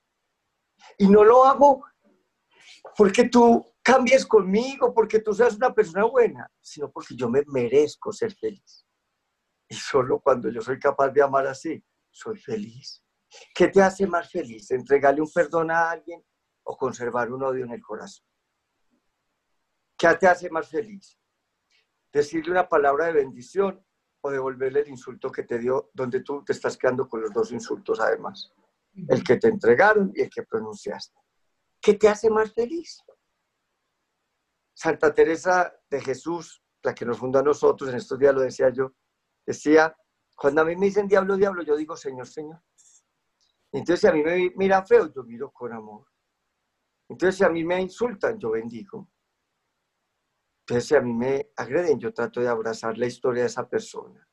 Y 0.98 1.08
no 1.08 1.24
lo 1.24 1.44
hago 1.46 1.84
porque 2.96 3.28
tú 3.30 3.66
cambies 3.82 4.26
conmigo, 4.26 4.94
porque 4.94 5.20
tú 5.20 5.34
seas 5.34 5.56
una 5.56 5.74
persona 5.74 6.06
buena, 6.06 6.52
sino 6.62 6.92
porque 6.92 7.16
yo 7.16 7.30
me 7.30 7.44
merezco 7.48 8.12
ser 8.12 8.34
feliz. 8.34 8.86
Y 9.68 9.76
solo 9.76 10.20
cuando 10.20 10.50
yo 10.50 10.62
soy 10.62 10.80
capaz 10.80 11.10
de 11.10 11.22
amar 11.22 11.48
así, 11.48 11.84
soy 12.12 12.38
feliz. 12.38 13.04
¿Qué 13.54 13.68
te 13.68 13.82
hace 13.82 14.08
más 14.08 14.32
feliz? 14.32 14.72
¿Entregarle 14.72 15.22
un 15.22 15.32
perdón 15.32 15.72
a 15.72 15.92
alguien 15.92 16.24
o 16.64 16.78
conservar 16.78 17.32
un 17.32 17.44
odio 17.44 17.66
en 17.66 17.72
el 17.72 17.82
corazón? 17.82 18.26
¿Qué 19.98 20.08
te 20.16 20.28
hace 20.28 20.50
más 20.50 20.70
feliz? 20.70 21.18
¿Decirle 22.12 22.52
una 22.52 22.68
palabra 22.68 23.08
de 23.08 23.14
bendición 23.14 23.86
o 24.22 24.32
devolverle 24.32 24.82
el 24.82 24.90
insulto 24.90 25.32
que 25.32 25.44
te 25.44 25.60
dio, 25.60 25.92
donde 25.94 26.22
tú 26.22 26.44
te 26.44 26.54
estás 26.54 26.78
quedando 26.78 27.08
con 27.08 27.22
los 27.22 27.32
dos 27.32 27.52
insultos 27.52 28.00
además? 28.00 28.54
el 29.08 29.24
que 29.24 29.38
te 29.38 29.48
entregaron 29.48 30.12
y 30.16 30.22
el 30.22 30.30
que 30.30 30.44
pronunciaste. 30.44 31.18
¿Qué 31.82 31.94
te 31.94 32.10
hace 32.10 32.30
más 32.30 32.54
feliz? 32.54 33.04
Santa 34.74 35.14
Teresa 35.14 35.74
de 35.90 36.02
Jesús, 36.02 36.62
la 36.84 36.94
que 36.94 37.06
nos 37.06 37.18
fundó 37.18 37.40
a 37.40 37.44
nosotros, 37.44 37.90
en 37.90 37.98
estos 37.98 38.18
días 38.18 38.34
lo 38.34 38.42
decía 38.42 38.70
yo, 38.70 38.94
decía, 39.46 39.96
cuando 40.36 40.62
a 40.62 40.66
mí 40.66 40.76
me 40.76 40.88
dicen 40.88 41.08
diablo, 41.08 41.36
diablo, 41.36 41.64
yo 41.64 41.76
digo 41.76 41.96
Señor, 41.96 42.28
Señor. 42.28 42.62
Entonces, 43.72 44.02
si 44.02 44.08
a 44.08 44.12
mí 44.12 44.24
me 44.24 44.52
miran 44.56 44.86
feo, 44.86 45.12
yo 45.14 45.24
miro 45.24 45.52
con 45.52 45.74
amor. 45.74 46.08
Entonces, 47.08 47.38
si 47.38 47.44
a 47.44 47.50
mí 47.50 47.64
me 47.64 47.82
insultan, 47.82 48.40
yo 48.40 48.52
bendigo. 48.52 49.10
Entonces, 50.62 50.88
si 50.88 50.96
a 50.96 51.02
mí 51.02 51.14
me 51.14 51.52
agreden, 51.56 52.00
yo 52.00 52.14
trato 52.14 52.40
de 52.42 52.48
abrazar 52.48 52.98
la 52.98 53.08
historia 53.08 53.44
de 53.44 53.48
esa 53.48 53.68
persona. 53.68 54.28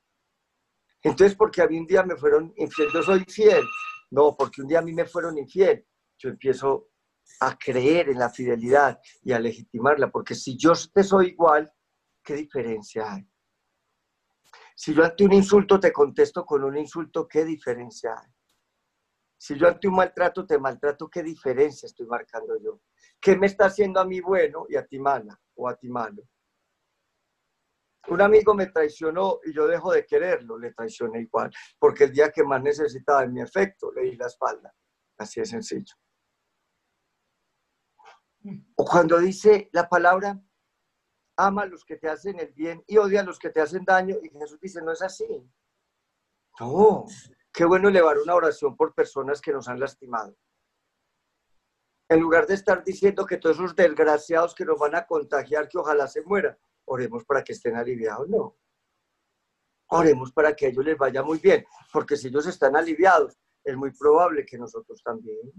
Entonces, 1.03 1.37
porque 1.37 1.63
a 1.63 1.67
mí 1.67 1.79
un 1.79 1.87
día 1.87 2.03
me 2.03 2.17
fueron 2.17 2.53
infiel, 2.57 2.89
yo 2.93 3.03
soy 3.03 3.25
fiel. 3.25 3.65
No, 4.11 4.37
porque 4.37 4.63
un 4.63 4.69
día 4.69 4.81
a 4.81 4.83
mí 4.83 4.93
me 4.93 5.05
fueron 5.05 5.39
infiel. 5.39 5.87
Yo 6.19 6.31
empiezo 6.31 6.91
a 7.41 7.57
creer 7.57 8.09
en 8.09 8.19
la 8.19 8.31
fidelidad 8.31 8.99
y 9.23 9.33
a 9.33 9.39
legitimarla, 9.39 10.11
porque 10.11 10.35
si 10.35 10.57
yo 10.57 10.73
te 10.93 11.03
soy 11.03 11.29
igual, 11.29 11.71
¿qué 12.23 12.35
diferencia 12.35 13.13
hay? 13.13 13.29
Si 14.75 14.95
yo 14.95 15.05
ante 15.05 15.25
un 15.25 15.33
insulto 15.33 15.81
te 15.81 15.93
contesto 15.93 16.45
con 16.45 16.63
un 16.65 16.77
insulto, 16.77 17.27
¿qué 17.27 17.45
diferencia 17.45 18.15
hay? 18.15 18.36
Si 19.39 19.59
yo 19.59 19.69
ante 19.69 19.87
un 19.89 19.97
maltrato 19.97 20.47
te 20.47 20.59
maltrato, 20.59 21.09
¿qué 21.09 21.23
diferencia 21.23 21.87
estoy 21.87 22.07
marcando 22.07 22.59
yo? 22.61 22.81
¿Qué 23.21 23.37
me 23.37 23.47
está 23.47 23.67
haciendo 23.67 24.01
a 24.01 24.05
mí 24.05 24.21
bueno 24.21 24.67
y 24.69 24.77
a 24.77 24.87
ti 24.87 24.99
mala 24.99 25.39
o 25.55 25.69
a 25.69 25.77
ti 25.77 25.89
malo? 25.89 26.23
Un 28.09 28.21
amigo 28.21 28.55
me 28.55 28.67
traicionó 28.67 29.41
y 29.45 29.53
yo 29.53 29.67
dejo 29.67 29.93
de 29.93 30.07
quererlo, 30.07 30.59
le 30.59 30.73
traicioné 30.73 31.23
igual, 31.23 31.53
porque 31.79 32.05
el 32.05 32.13
día 32.13 32.31
que 32.31 32.45
más 32.45 32.63
necesitaba 32.63 33.25
en 33.25 33.33
mi 33.33 33.43
efecto 33.43 33.93
le 33.93 34.03
di 34.03 34.17
la 34.17 34.27
espalda. 34.27 34.73
Así 35.19 35.41
de 35.41 35.47
sencillo. 35.47 35.95
O 38.77 38.85
cuando 38.85 39.19
dice 39.19 39.69
la 39.73 39.89
palabra, 39.89 40.41
ama 41.37 41.63
a 41.63 41.67
los 41.67 41.85
que 41.85 41.97
te 41.97 42.09
hacen 42.09 42.39
el 42.39 42.53
bien 42.53 42.83
y 42.87 42.97
odia 42.97 43.21
a 43.21 43.25
los 43.25 43.39
que 43.39 43.51
te 43.51 43.61
hacen 43.61 43.85
daño, 43.85 44.17
y 44.23 44.29
Jesús 44.31 44.61
dice, 44.61 44.81
no 44.83 44.93
es 44.93 45.03
así. 45.03 45.27
No, 46.61 47.07
qué 47.57 47.65
bueno 47.65 47.89
elevar 47.89 48.19
una 48.19 48.35
oración 48.35 48.77
por 48.77 48.93
personas 48.93 49.41
que 49.41 49.51
nos 49.51 49.67
han 49.67 49.81
lastimado. 49.81 50.37
En 52.07 52.21
lugar 52.21 52.47
de 52.47 52.53
estar 52.53 52.85
diciendo 52.85 53.25
que 53.25 53.39
todos 53.39 53.57
esos 53.57 53.75
desgraciados 53.75 54.55
que 54.55 54.67
nos 54.67 54.79
van 54.79 54.95
a 54.95 55.07
contagiar, 55.07 55.67
que 55.67 55.79
ojalá 55.79 56.07
se 56.07 56.21
mueran, 56.21 56.57
oremos 56.85 57.25
para 57.25 57.43
que 57.43 57.55
estén 57.55 57.75
aliviados, 57.75 58.29
no. 58.29 58.59
Oremos 59.87 60.33
para 60.33 60.55
que 60.55 60.67
a 60.67 60.69
ellos 60.69 60.85
les 60.85 60.99
vaya 60.99 61.23
muy 61.23 61.39
bien, 61.39 61.65
porque 61.95 62.19
si 62.19 62.29
ellos 62.29 62.47
están 62.47 62.77
aliviados, 62.77 63.39
es 63.65 63.75
muy 63.75 63.91
probable 63.91 64.45
que 64.45 64.59
nosotros 64.59 65.03
también. 65.03 65.51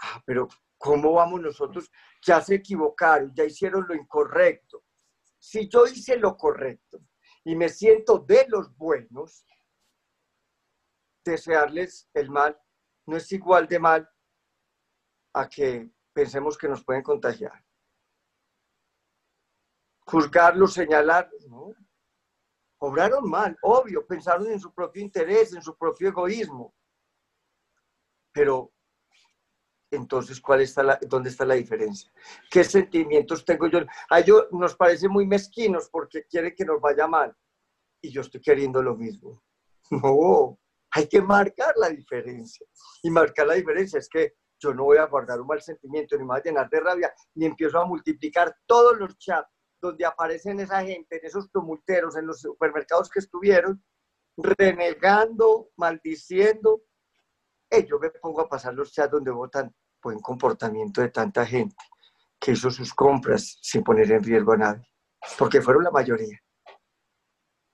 Ah, 0.00 0.22
pero 0.24 0.46
¿cómo 0.78 1.14
vamos 1.14 1.40
nosotros? 1.40 1.90
Ya 2.24 2.40
se 2.40 2.54
equivocaron, 2.54 3.34
ya 3.34 3.44
hicieron 3.44 3.84
lo 3.88 3.96
incorrecto. 3.96 4.84
Si 5.40 5.68
yo 5.68 5.86
hice 5.86 6.16
lo 6.18 6.36
correcto 6.36 7.00
y 7.42 7.56
me 7.56 7.68
siento 7.68 8.20
de 8.20 8.46
los 8.48 8.76
buenos, 8.76 9.44
desearles 11.24 12.08
el 12.14 12.30
mal 12.30 12.58
no 13.06 13.16
es 13.16 13.30
igual 13.32 13.66
de 13.66 13.78
mal 13.78 14.08
a 15.34 15.48
que 15.48 15.90
pensemos 16.12 16.56
que 16.56 16.68
nos 16.68 16.84
pueden 16.84 17.02
contagiar 17.02 17.64
juzgarlo, 20.06 20.66
señalar, 20.66 21.30
¿no? 21.48 21.74
Obraron 22.78 23.28
mal, 23.30 23.56
obvio, 23.62 24.06
pensaron 24.06 24.48
en 24.48 24.60
su 24.60 24.72
propio 24.74 25.02
interés, 25.02 25.54
en 25.54 25.62
su 25.62 25.76
propio 25.76 26.08
egoísmo. 26.08 26.74
Pero 28.32 28.72
entonces, 29.90 30.40
¿cuál 30.40 30.62
está 30.62 30.82
la, 30.82 30.98
¿dónde 31.02 31.30
está 31.30 31.44
la 31.44 31.54
diferencia? 31.54 32.12
¿Qué 32.50 32.64
sentimientos 32.64 33.44
tengo 33.44 33.68
yo? 33.68 33.80
A 34.10 34.20
ellos 34.20 34.48
nos 34.50 34.74
parece 34.74 35.08
muy 35.08 35.26
mezquinos 35.26 35.88
porque 35.90 36.24
quiere 36.24 36.54
que 36.54 36.64
nos 36.64 36.80
vaya 36.80 37.06
mal. 37.06 37.36
Y 38.00 38.10
yo 38.10 38.22
estoy 38.22 38.40
queriendo 38.40 38.82
lo 38.82 38.96
mismo. 38.96 39.42
No, 39.90 40.58
hay 40.92 41.08
que 41.08 41.20
marcar 41.20 41.74
la 41.76 41.88
diferencia. 41.88 42.66
Y 43.02 43.10
marcar 43.10 43.46
la 43.46 43.54
diferencia 43.54 43.98
es 43.98 44.08
que 44.08 44.34
yo 44.60 44.72
no 44.72 44.84
voy 44.84 44.98
a 44.98 45.06
guardar 45.06 45.40
un 45.40 45.46
mal 45.46 45.60
sentimiento, 45.60 46.16
ni 46.16 46.22
me 46.22 46.28
voy 46.28 46.38
a 46.38 46.42
llenar 46.42 46.70
de 46.70 46.80
rabia, 46.80 47.12
ni 47.34 47.46
empiezo 47.46 47.80
a 47.80 47.86
multiplicar 47.86 48.54
todos 48.66 48.96
los 48.98 49.18
chats 49.18 49.50
donde 49.80 50.04
aparecen 50.04 50.60
esa 50.60 50.82
gente, 50.84 51.18
en 51.18 51.26
esos 51.26 51.50
tumulteros, 51.50 52.16
en 52.16 52.26
los 52.26 52.40
supermercados 52.40 53.10
que 53.10 53.18
estuvieron, 53.18 53.82
renegando, 54.36 55.70
maldiciendo. 55.76 56.82
Eh, 57.68 57.84
yo 57.84 57.98
me 57.98 58.10
pongo 58.10 58.42
a 58.42 58.48
pasar 58.48 58.74
los 58.74 58.92
chats 58.92 59.10
donde 59.10 59.32
votan 59.32 59.74
buen 60.00 60.20
comportamiento 60.20 61.00
de 61.00 61.08
tanta 61.08 61.44
gente 61.46 61.76
que 62.38 62.52
hizo 62.52 62.70
sus 62.70 62.92
compras 62.92 63.58
sin 63.62 63.82
poner 63.82 64.10
en 64.12 64.22
riesgo 64.22 64.52
a 64.52 64.56
nadie, 64.56 64.86
porque 65.38 65.60
fueron 65.60 65.84
la 65.84 65.90
mayoría. 65.90 66.38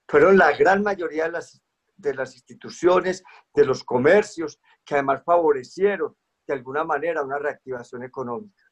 Fueron 0.07 0.38
la 0.38 0.57
gran 0.57 0.83
mayoría 0.83 1.24
de 1.24 1.33
las, 1.33 1.62
de 1.98 2.14
las 2.14 2.34
instituciones, 2.34 3.22
de 3.52 3.64
los 3.66 3.84
comercios, 3.84 4.58
que 4.84 4.94
además 4.94 5.22
favorecieron 5.24 6.16
de 6.46 6.54
alguna 6.54 6.84
manera 6.84 7.22
una 7.22 7.38
reactivación 7.38 8.04
económica. 8.04 8.64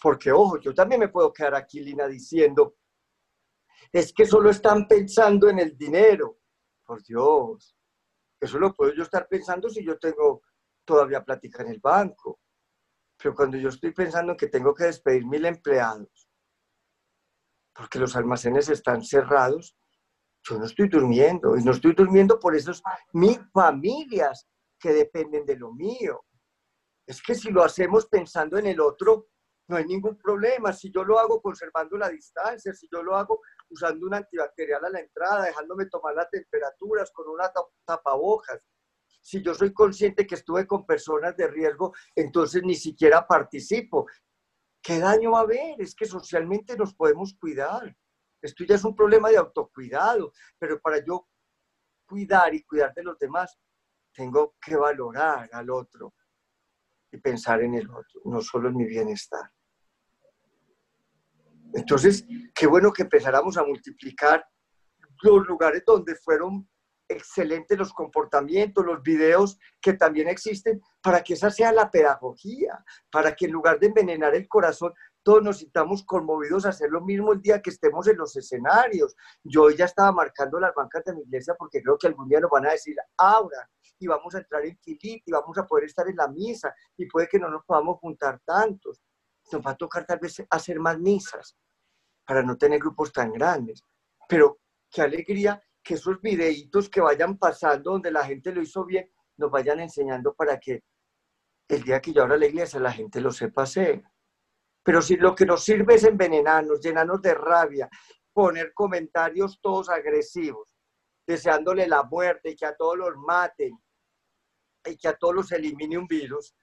Porque, 0.00 0.30
ojo, 0.30 0.60
yo 0.60 0.74
también 0.74 1.00
me 1.00 1.08
puedo 1.08 1.32
quedar 1.32 1.54
aquí, 1.54 1.80
Lina, 1.80 2.06
diciendo, 2.06 2.76
es 3.90 4.12
que 4.12 4.26
solo 4.26 4.50
están 4.50 4.86
pensando 4.86 5.48
en 5.48 5.58
el 5.58 5.76
dinero. 5.76 6.38
Por 6.84 7.02
Dios, 7.02 7.76
eso 8.40 8.58
lo 8.58 8.74
puedo 8.74 8.94
yo 8.94 9.02
estar 9.02 9.26
pensando 9.28 9.68
si 9.68 9.84
yo 9.84 9.98
tengo 9.98 10.42
todavía 10.84 11.24
plática 11.24 11.62
en 11.62 11.70
el 11.70 11.80
banco. 11.80 12.40
Pero 13.16 13.34
cuando 13.34 13.56
yo 13.56 13.70
estoy 13.70 13.92
pensando 13.92 14.36
que 14.36 14.46
tengo 14.46 14.74
que 14.74 14.84
despedir 14.84 15.26
mil 15.26 15.44
empleados, 15.44 16.28
porque 17.74 17.98
los 17.98 18.14
almacenes 18.16 18.68
están 18.68 19.02
cerrados, 19.02 19.76
yo 20.48 20.58
no 20.58 20.64
estoy 20.64 20.88
durmiendo. 20.88 21.56
Y 21.56 21.64
no 21.64 21.72
estoy 21.72 21.92
durmiendo 21.92 22.38
por 22.38 22.54
esas 22.54 22.82
mis 23.12 23.38
familias 23.52 24.46
que 24.78 24.92
dependen 24.92 25.44
de 25.44 25.56
lo 25.56 25.72
mío. 25.72 26.24
Es 27.06 27.22
que 27.22 27.34
si 27.34 27.50
lo 27.50 27.62
hacemos 27.62 28.06
pensando 28.06 28.58
en 28.58 28.66
el 28.66 28.80
otro, 28.80 29.28
no 29.68 29.76
hay 29.76 29.84
ningún 29.84 30.16
problema. 30.16 30.72
Si 30.72 30.90
yo 30.90 31.04
lo 31.04 31.18
hago 31.18 31.40
conservando 31.40 31.96
la 31.96 32.08
distancia, 32.08 32.72
si 32.72 32.88
yo 32.90 33.02
lo 33.02 33.16
hago 33.16 33.40
usando 33.70 34.06
un 34.06 34.14
antibacterial 34.14 34.84
a 34.84 34.90
la 34.90 35.00
entrada, 35.00 35.44
dejándome 35.44 35.86
tomar 35.86 36.14
las 36.14 36.30
temperaturas 36.30 37.10
con 37.12 37.28
una 37.28 37.50
tapabocas. 37.84 38.66
Si 39.20 39.42
yo 39.42 39.54
soy 39.54 39.72
consciente 39.72 40.26
que 40.26 40.36
estuve 40.36 40.66
con 40.66 40.86
personas 40.86 41.36
de 41.36 41.48
riesgo, 41.48 41.92
entonces 42.14 42.62
ni 42.62 42.74
siquiera 42.74 43.26
participo. 43.26 44.06
¿Qué 44.80 44.98
daño 44.98 45.32
va 45.32 45.40
a 45.40 45.42
haber? 45.42 45.80
Es 45.80 45.94
que 45.94 46.06
socialmente 46.06 46.76
nos 46.76 46.94
podemos 46.94 47.34
cuidar. 47.38 47.94
Esto 48.40 48.64
ya 48.64 48.76
es 48.76 48.84
un 48.84 48.94
problema 48.94 49.30
de 49.30 49.36
autocuidado, 49.36 50.32
pero 50.58 50.80
para 50.80 51.04
yo 51.04 51.28
cuidar 52.06 52.54
y 52.54 52.64
cuidar 52.64 52.94
de 52.94 53.02
los 53.02 53.18
demás, 53.18 53.58
tengo 54.12 54.56
que 54.60 54.76
valorar 54.76 55.48
al 55.52 55.70
otro 55.70 56.14
y 57.10 57.18
pensar 57.18 57.62
en 57.62 57.74
el 57.74 57.90
otro, 57.90 58.20
no 58.24 58.40
solo 58.40 58.68
en 58.68 58.76
mi 58.76 58.86
bienestar. 58.86 59.50
Entonces, 61.74 62.24
qué 62.54 62.66
bueno 62.66 62.92
que 62.92 63.02
empezáramos 63.02 63.56
a 63.58 63.64
multiplicar 63.64 64.46
los 65.22 65.46
lugares 65.46 65.82
donde 65.86 66.14
fueron 66.14 66.68
excelentes 67.08 67.78
los 67.78 67.92
comportamientos, 67.92 68.84
los 68.84 69.02
videos 69.02 69.58
que 69.80 69.94
también 69.94 70.28
existen, 70.28 70.80
para 71.00 71.22
que 71.22 71.34
esa 71.34 71.50
sea 71.50 71.72
la 71.72 71.90
pedagogía, 71.90 72.84
para 73.10 73.34
que 73.34 73.46
en 73.46 73.52
lugar 73.52 73.78
de 73.78 73.86
envenenar 73.86 74.34
el 74.34 74.46
corazón, 74.46 74.92
todos 75.22 75.42
nos 75.42 75.58
sintamos 75.58 76.04
conmovidos 76.04 76.64
a 76.64 76.70
hacer 76.70 76.90
lo 76.90 77.00
mismo 77.00 77.32
el 77.32 77.42
día 77.42 77.60
que 77.60 77.70
estemos 77.70 78.06
en 78.08 78.16
los 78.16 78.34
escenarios. 78.36 79.14
Yo 79.42 79.70
ya 79.70 79.84
estaba 79.84 80.12
marcando 80.12 80.58
las 80.58 80.74
bancas 80.74 81.04
de 81.04 81.14
mi 81.14 81.22
iglesia 81.22 81.54
porque 81.58 81.82
creo 81.82 81.98
que 81.98 82.06
algún 82.06 82.28
día 82.28 82.40
nos 82.40 82.50
van 82.50 82.66
a 82.66 82.72
decir, 82.72 82.96
ahora, 83.16 83.68
y 83.98 84.06
vamos 84.06 84.34
a 84.34 84.38
entrar 84.38 84.64
en 84.64 84.78
Filit, 84.78 85.22
y 85.26 85.32
vamos 85.32 85.58
a 85.58 85.66
poder 85.66 85.84
estar 85.84 86.08
en 86.08 86.16
la 86.16 86.28
misa, 86.28 86.74
y 86.96 87.06
puede 87.06 87.28
que 87.28 87.38
no 87.38 87.50
nos 87.50 87.64
podamos 87.64 87.98
juntar 87.98 88.40
tantos 88.44 89.02
nos 89.52 89.64
va 89.64 89.72
a 89.72 89.76
tocar 89.76 90.04
tal 90.04 90.18
vez 90.18 90.42
hacer 90.50 90.78
más 90.78 90.98
misas 90.98 91.56
para 92.26 92.42
no 92.42 92.56
tener 92.56 92.78
grupos 92.78 93.12
tan 93.12 93.32
grandes. 93.32 93.82
Pero 94.28 94.58
qué 94.90 95.02
alegría 95.02 95.62
que 95.82 95.94
esos 95.94 96.20
videitos 96.20 96.88
que 96.88 97.00
vayan 97.00 97.38
pasando 97.38 97.92
donde 97.92 98.10
la 98.10 98.24
gente 98.24 98.52
lo 98.52 98.60
hizo 98.60 98.84
bien, 98.84 99.10
nos 99.36 99.50
vayan 99.50 99.80
enseñando 99.80 100.34
para 100.34 100.58
que 100.58 100.82
el 101.68 101.82
día 101.82 102.00
que 102.00 102.12
yo 102.12 102.22
abra 102.22 102.36
la 102.36 102.46
iglesia 102.46 102.80
la 102.80 102.92
gente 102.92 103.20
lo 103.20 103.30
sepa 103.30 103.62
hacer. 103.62 104.02
Pero 104.88 105.02
si 105.02 105.16
lo 105.16 105.34
que 105.34 105.44
nos 105.44 105.62
sirve 105.64 105.96
es 105.96 106.04
envenenarnos, 106.04 106.80
llenarnos 106.80 107.20
de 107.20 107.34
rabia, 107.34 107.90
poner 108.32 108.72
comentarios 108.72 109.60
todos 109.60 109.90
agresivos, 109.90 110.74
deseándole 111.26 111.86
la 111.86 112.04
muerte 112.04 112.48
y 112.48 112.56
que 112.56 112.64
a 112.64 112.74
todos 112.74 112.96
los 112.96 113.14
maten 113.18 113.78
y 114.86 114.96
que 114.96 115.08
a 115.08 115.14
todos 115.14 115.34
los 115.34 115.52
elimine 115.52 115.98
un 115.98 116.06
virus, 116.06 116.56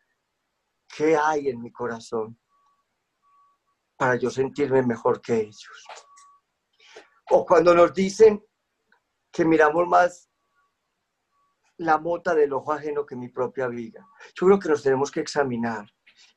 ¿qué 0.98 1.16
hay 1.16 1.50
en 1.50 1.62
mi 1.62 1.72
corazón? 1.72 2.36
para 3.96 4.16
yo 4.16 4.32
sentirme 4.32 4.82
mejor 4.82 5.22
que 5.22 5.42
ellos. 5.42 5.88
O 7.30 7.46
cuando 7.46 7.76
nos 7.76 7.94
dicen 7.94 8.44
que 9.32 9.46
miramos 9.46 9.88
más 9.88 10.32
la 11.78 12.00
mota 12.00 12.34
del 12.34 12.54
ojo 12.54 12.74
ajeno 12.74 13.06
que 13.06 13.16
mi 13.16 13.30
propia 13.30 13.68
viga. 13.68 14.04
Yo 14.34 14.48
creo 14.48 14.60
que 14.60 14.70
nos 14.70 14.82
tenemos 14.82 15.12
que 15.12 15.20
examinar 15.20 15.86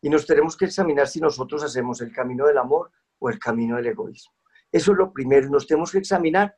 y 0.00 0.08
nos 0.08 0.26
tenemos 0.26 0.56
que 0.56 0.66
examinar 0.66 1.08
si 1.08 1.20
nosotros 1.20 1.62
hacemos 1.62 2.00
el 2.00 2.12
camino 2.12 2.46
del 2.46 2.58
amor 2.58 2.90
o 3.18 3.28
el 3.28 3.38
camino 3.38 3.76
del 3.76 3.86
egoísmo. 3.86 4.34
Eso 4.70 4.92
es 4.92 4.98
lo 4.98 5.12
primero, 5.12 5.48
nos 5.48 5.66
tenemos 5.66 5.92
que 5.92 5.98
examinar 5.98 6.56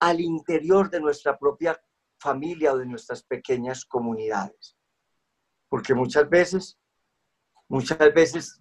al 0.00 0.20
interior 0.20 0.90
de 0.90 1.00
nuestra 1.00 1.38
propia 1.38 1.78
familia 2.18 2.72
o 2.72 2.78
de 2.78 2.86
nuestras 2.86 3.22
pequeñas 3.22 3.84
comunidades. 3.84 4.76
Porque 5.68 5.94
muchas 5.94 6.28
veces, 6.28 6.78
muchas 7.68 7.98
veces 8.14 8.60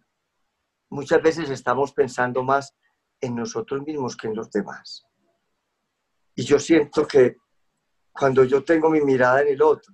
muchas 0.89 1.21
veces 1.21 1.49
estamos 1.49 1.93
pensando 1.93 2.43
más 2.43 2.75
en 3.21 3.35
nosotros 3.35 3.83
mismos 3.83 4.17
que 4.17 4.27
en 4.27 4.35
los 4.35 4.49
demás. 4.51 5.05
Y 6.35 6.43
yo 6.43 6.57
siento 6.59 7.05
que 7.05 7.37
cuando 8.11 8.43
yo 8.43 8.63
tengo 8.63 8.89
mi 8.89 9.01
mirada 9.01 9.41
en 9.41 9.49
el 9.49 9.61
otro, 9.61 9.93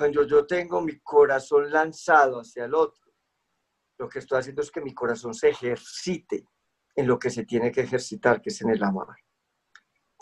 cuando 0.00 0.22
yo 0.26 0.46
tengo 0.46 0.80
mi 0.80 0.98
corazón 1.00 1.70
lanzado 1.70 2.40
hacia 2.40 2.64
el 2.64 2.74
otro, 2.74 3.12
lo 3.98 4.08
que 4.08 4.20
estoy 4.20 4.38
haciendo 4.38 4.62
es 4.62 4.70
que 4.70 4.80
mi 4.80 4.94
corazón 4.94 5.34
se 5.34 5.50
ejercite 5.50 6.48
en 6.96 7.06
lo 7.06 7.18
que 7.18 7.28
se 7.28 7.44
tiene 7.44 7.70
que 7.70 7.82
ejercitar, 7.82 8.40
que 8.40 8.48
es 8.48 8.62
en 8.62 8.70
el 8.70 8.82
amor. 8.82 9.14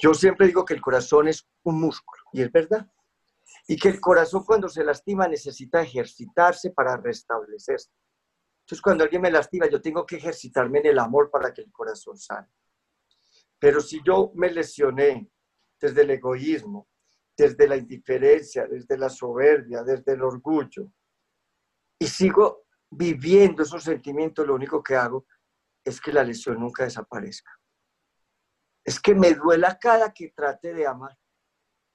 Yo 0.03 0.14
siempre 0.14 0.49
digo 0.49 0.64
que 0.64 0.75
el 0.75 0.81
corazón 0.81 1.29
es 1.29 1.49
un 1.62 1.81
músculo, 1.81 2.21
y 2.33 2.43
es 2.43 2.51
verdad. 2.51 2.91
Y 3.69 3.77
que 3.77 3.88
el 3.91 4.01
corazón 4.01 4.43
cuando 4.45 4.69
se 4.69 4.83
lastima 4.83 5.29
necesita 5.29 5.81
ejercitarse 5.81 6.71
para 6.73 6.97
restablecerse. 6.97 7.93
Entonces 8.62 8.83
cuando 8.83 9.05
alguien 9.05 9.23
me 9.23 9.31
lastima, 9.31 9.69
yo 9.71 9.81
tengo 9.81 10.05
que 10.05 10.17
ejercitarme 10.17 10.81
en 10.81 10.87
el 10.87 10.99
amor 10.99 11.31
para 11.31 11.55
que 11.55 11.62
el 11.62 11.71
corazón 11.71 12.19
sane. 12.19 12.49
Pero 13.61 13.81
si 13.81 14.03
yo 14.05 14.33
me 14.35 14.51
lesioné 14.51 15.31
desde 15.81 16.03
el 16.03 16.11
egoísmo, 16.11 16.88
desde 17.38 17.68
la 17.68 17.77
indiferencia, 17.77 18.66
desde 18.66 18.98
la 18.98 19.09
soberbia, 19.09 19.85
desde 19.85 20.14
el 20.14 20.22
orgullo, 20.22 20.90
y 21.96 22.07
sigo 22.09 22.64
viviendo 22.90 23.62
esos 23.62 23.85
sentimientos, 23.85 24.44
lo 24.44 24.57
único 24.57 24.83
que 24.83 24.96
hago 24.96 25.24
es 25.85 26.01
que 26.01 26.12
la 26.12 26.24
lesión 26.24 26.59
nunca 26.59 26.83
desaparezca. 26.83 27.53
Es 28.85 28.98
que 28.98 29.14
me 29.14 29.35
duela 29.35 29.79
cada 29.79 30.12
que 30.12 30.31
trate 30.31 30.74
de 30.74 30.85
amar, 30.85 31.16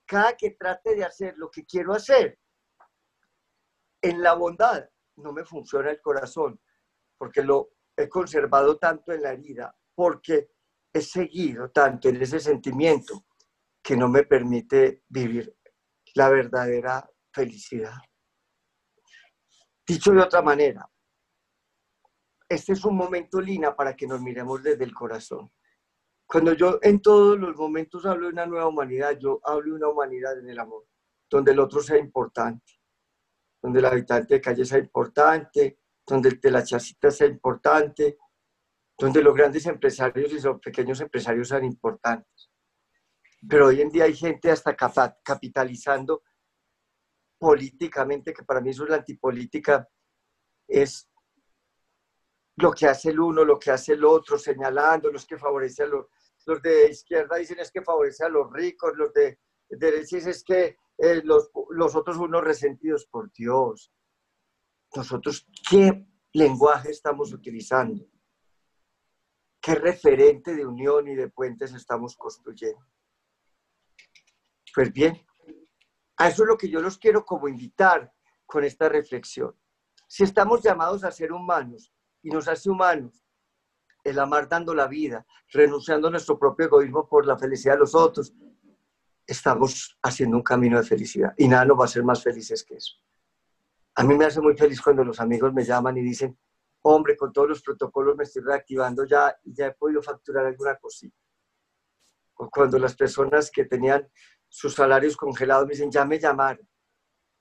cada 0.05 0.37
que 0.37 0.51
trate 0.51 0.95
de 0.95 1.03
hacer 1.03 1.37
lo 1.37 1.51
que 1.51 1.65
quiero 1.65 1.93
hacer. 1.93 2.39
En 4.01 4.21
la 4.21 4.33
bondad 4.35 4.89
no 5.17 5.33
me 5.33 5.43
funciona 5.43 5.91
el 5.91 6.01
corazón, 6.01 6.59
porque 7.17 7.43
lo 7.43 7.71
he 7.97 8.07
conservado 8.07 8.77
tanto 8.77 9.11
en 9.11 9.23
la 9.23 9.33
herida, 9.33 9.75
porque 9.93 10.51
he 10.93 11.01
seguido 11.01 11.69
tanto 11.71 12.07
en 12.07 12.21
ese 12.21 12.39
sentimiento 12.39 13.25
que 13.83 13.97
no 13.97 14.07
me 14.07 14.23
permite 14.23 15.03
vivir 15.09 15.55
la 16.15 16.29
verdadera 16.29 17.07
felicidad. 17.31 17.95
Dicho 19.85 20.11
de 20.11 20.21
otra 20.21 20.41
manera, 20.41 20.89
este 22.47 22.73
es 22.73 22.85
un 22.85 22.95
momento, 22.95 23.41
Lina, 23.41 23.75
para 23.75 23.95
que 23.95 24.07
nos 24.07 24.21
miremos 24.21 24.63
desde 24.63 24.85
el 24.85 24.93
corazón. 24.93 25.51
Cuando 26.25 26.53
yo 26.53 26.79
en 26.81 27.01
todos 27.01 27.37
los 27.37 27.55
momentos 27.55 28.05
hablo 28.05 28.27
de 28.27 28.33
una 28.33 28.45
nueva 28.45 28.67
humanidad, 28.67 29.17
yo 29.19 29.41
hablo 29.43 29.71
de 29.71 29.77
una 29.77 29.89
humanidad 29.89 30.39
en 30.39 30.49
el 30.49 30.59
amor, 30.59 30.85
donde 31.29 31.51
el 31.51 31.59
otro 31.59 31.81
sea 31.81 31.97
importante, 31.97 32.79
donde 33.61 33.79
el 33.79 33.85
habitante 33.85 34.35
de 34.35 34.41
calle 34.41 34.63
sea 34.63 34.79
importante, 34.79 35.79
donde 36.07 36.29
el 36.29 36.39
de 36.39 36.51
la 36.51 36.63
chacita 36.63 37.11
sea 37.11 37.27
importante, 37.27 38.17
donde 38.97 39.21
los 39.21 39.33
grandes 39.33 39.65
empresarios 39.65 40.31
y 40.31 40.39
los 40.39 40.59
pequeños 40.59 41.01
empresarios 41.01 41.49
sean 41.49 41.65
importantes. 41.65 42.52
Pero 43.47 43.67
hoy 43.67 43.81
en 43.81 43.89
día 43.89 44.05
hay 44.05 44.15
gente 44.15 44.51
hasta 44.51 44.75
capitalizando 44.75 46.23
políticamente, 47.37 48.33
que 48.33 48.43
para 48.43 48.61
mí 48.61 48.69
eso 48.69 48.83
es 48.83 48.89
la 48.89 48.97
antipolítica, 48.97 49.87
es 50.67 51.09
lo 52.57 52.71
que 52.71 52.87
hace 52.87 53.09
el 53.09 53.19
uno, 53.19 53.43
lo 53.43 53.59
que 53.59 53.71
hace 53.71 53.93
el 53.93 54.05
otro, 54.05 54.37
señalando 54.37 55.11
los 55.11 55.25
que 55.25 55.37
favorecen 55.37 55.87
a 55.87 55.89
los, 55.89 56.05
los 56.45 56.61
de 56.61 56.89
izquierda 56.89 57.37
dicen 57.37 57.59
es 57.59 57.71
que 57.71 57.81
favorece 57.81 58.23
a 58.23 58.29
los 58.29 58.51
ricos, 58.51 58.93
los 58.95 59.11
de 59.13 59.39
derecha 59.69 60.17
dicen 60.17 60.31
es 60.31 60.43
que 60.43 60.77
eh, 60.97 61.21
los, 61.23 61.49
los 61.71 61.95
otros 61.95 62.17
unos 62.17 62.43
resentidos 62.43 63.07
por 63.07 63.31
Dios. 63.31 63.91
Nosotros, 64.95 65.47
¿qué 65.69 66.05
lenguaje 66.33 66.91
estamos 66.91 67.33
utilizando? 67.33 68.05
¿Qué 69.59 69.75
referente 69.75 70.53
de 70.53 70.65
unión 70.65 71.07
y 71.07 71.15
de 71.15 71.29
puentes 71.29 71.73
estamos 71.73 72.15
construyendo? 72.15 72.85
Pues 74.73 74.91
bien, 74.91 75.23
a 76.17 76.29
eso 76.29 76.43
es 76.43 76.47
lo 76.47 76.57
que 76.57 76.69
yo 76.69 76.81
los 76.81 76.97
quiero 76.97 77.23
como 77.25 77.47
invitar 77.47 78.11
con 78.45 78.63
esta 78.63 78.89
reflexión. 78.89 79.55
Si 80.07 80.23
estamos 80.23 80.61
llamados 80.61 81.03
a 81.03 81.11
ser 81.11 81.31
humanos 81.31 81.93
y 82.21 82.29
nos 82.29 82.47
hace 82.47 82.69
humanos 82.69 83.23
el 84.03 84.19
amar 84.19 84.49
dando 84.49 84.73
la 84.73 84.87
vida, 84.87 85.25
renunciando 85.49 86.07
a 86.07 86.11
nuestro 86.11 86.37
propio 86.37 86.65
egoísmo 86.65 87.07
por 87.07 87.25
la 87.25 87.37
felicidad 87.37 87.73
de 87.73 87.79
los 87.79 87.95
otros, 87.95 88.33
estamos 89.25 89.97
haciendo 90.01 90.37
un 90.37 90.43
camino 90.43 90.77
de 90.77 90.85
felicidad 90.85 91.33
y 91.37 91.47
nada 91.47 91.65
nos 91.65 91.77
va 91.77 91.83
a 91.83 91.85
hacer 91.85 92.03
más 92.03 92.21
felices 92.21 92.63
que 92.63 92.75
eso. 92.75 92.95
A 93.95 94.03
mí 94.03 94.15
me 94.15 94.25
hace 94.25 94.41
muy 94.41 94.57
feliz 94.57 94.81
cuando 94.81 95.03
los 95.03 95.19
amigos 95.19 95.53
me 95.53 95.63
llaman 95.63 95.97
y 95.97 96.01
dicen, 96.01 96.37
hombre, 96.81 97.15
con 97.15 97.31
todos 97.31 97.47
los 97.47 97.61
protocolos 97.61 98.17
me 98.17 98.23
estoy 98.23 98.41
reactivando 98.41 99.05
ya 99.05 99.37
ya 99.43 99.67
he 99.67 99.73
podido 99.73 100.01
facturar 100.01 100.45
alguna 100.45 100.75
cosita. 100.77 101.15
O 102.35 102.49
cuando 102.49 102.77
las 102.79 102.95
personas 102.95 103.49
que 103.51 103.65
tenían 103.65 104.09
sus 104.53 104.75
salarios 104.75 105.17
congelados 105.17 105.65
me 105.65 105.71
dicen, 105.71 105.89
ya 105.89 106.05
me 106.05 106.19
llamaron, 106.19 106.69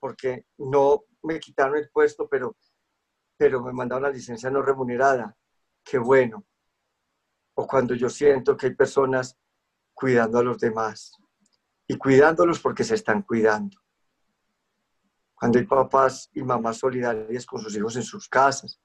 porque 0.00 0.46
no 0.56 1.04
me 1.22 1.38
quitaron 1.38 1.76
el 1.76 1.90
puesto, 1.90 2.26
pero, 2.26 2.56
pero 3.36 3.62
me 3.62 3.70
mandaron 3.70 4.04
la 4.04 4.08
licencia 4.08 4.50
no 4.50 4.62
remunerada. 4.62 5.36
Qué 5.84 5.98
bueno. 5.98 6.46
O 7.52 7.66
cuando 7.66 7.94
yo 7.94 8.08
siento 8.08 8.56
que 8.56 8.68
hay 8.68 8.74
personas 8.74 9.38
cuidando 9.92 10.38
a 10.38 10.42
los 10.42 10.58
demás 10.58 11.12
y 11.86 11.98
cuidándolos 11.98 12.60
porque 12.60 12.82
se 12.82 12.94
están 12.94 13.20
cuidando. 13.20 13.76
Cuando 15.34 15.58
hay 15.58 15.66
papás 15.66 16.30
y 16.32 16.42
mamás 16.42 16.78
solidarias 16.78 17.44
con 17.44 17.60
sus 17.60 17.76
hijos 17.76 17.94
en 17.96 18.04
sus 18.04 18.26
casas, 18.26 18.80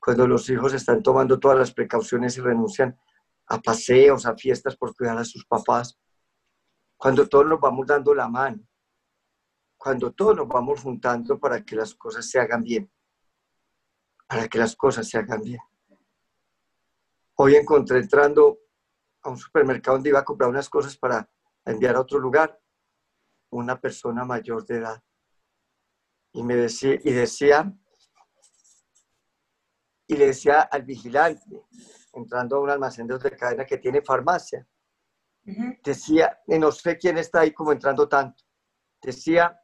cuando 0.00 0.26
los 0.26 0.50
hijos 0.50 0.74
están 0.74 1.00
tomando 1.00 1.38
todas 1.38 1.58
las 1.58 1.72
precauciones 1.72 2.36
y 2.38 2.40
renuncian 2.40 2.98
a 3.46 3.60
paseos, 3.60 4.26
a 4.26 4.34
fiestas 4.34 4.76
por 4.76 4.96
cuidar 4.96 5.16
a 5.18 5.24
sus 5.24 5.46
papás, 5.46 5.96
cuando 6.98 7.28
todos 7.28 7.46
nos 7.46 7.60
vamos 7.60 7.86
dando 7.86 8.12
la 8.12 8.28
mano, 8.28 8.60
cuando 9.76 10.12
todos 10.12 10.36
nos 10.36 10.48
vamos 10.48 10.82
juntando 10.82 11.38
para 11.38 11.64
que 11.64 11.76
las 11.76 11.94
cosas 11.94 12.28
se 12.28 12.40
hagan 12.40 12.62
bien, 12.62 12.92
para 14.26 14.48
que 14.48 14.58
las 14.58 14.74
cosas 14.74 15.08
se 15.08 15.16
hagan 15.16 15.40
bien. 15.40 15.60
Hoy 17.36 17.54
encontré 17.54 18.00
entrando 18.00 18.58
a 19.22 19.30
un 19.30 19.38
supermercado 19.38 19.96
donde 19.96 20.10
iba 20.10 20.18
a 20.18 20.24
comprar 20.24 20.50
unas 20.50 20.68
cosas 20.68 20.96
para 20.96 21.30
enviar 21.64 21.94
a 21.94 22.00
otro 22.00 22.18
lugar, 22.18 22.60
una 23.50 23.80
persona 23.80 24.24
mayor 24.24 24.66
de 24.66 24.78
edad. 24.78 25.02
Y 26.32 26.42
me 26.42 26.56
decía, 26.56 26.98
y 27.04 27.12
decía, 27.12 27.72
y 30.08 30.16
le 30.16 30.26
decía 30.26 30.62
al 30.62 30.82
vigilante, 30.82 31.64
entrando 32.12 32.56
a 32.56 32.60
un 32.60 32.70
almacén 32.70 33.06
de 33.06 33.18
cadena 33.36 33.64
que 33.64 33.78
tiene 33.78 34.02
farmacia, 34.02 34.66
Decía, 35.82 36.38
no 36.46 36.70
sé 36.70 36.98
quién 36.98 37.16
está 37.16 37.40
ahí 37.40 37.52
como 37.52 37.72
entrando 37.72 38.06
tanto. 38.06 38.44
Decía, 39.00 39.58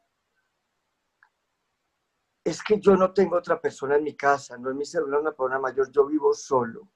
es 2.42 2.62
que 2.62 2.80
yo 2.80 2.96
no 2.96 3.12
tengo 3.12 3.36
otra 3.36 3.60
persona 3.60 3.96
en 3.96 4.04
mi 4.04 4.14
casa, 4.14 4.56
no 4.56 4.70
es 4.70 4.76
mi 4.76 4.84
celular 4.84 5.20
una 5.20 5.32
persona 5.32 5.58
mayor, 5.58 5.90
yo 5.90 6.06
vivo 6.06 6.32
solo. 6.32 6.88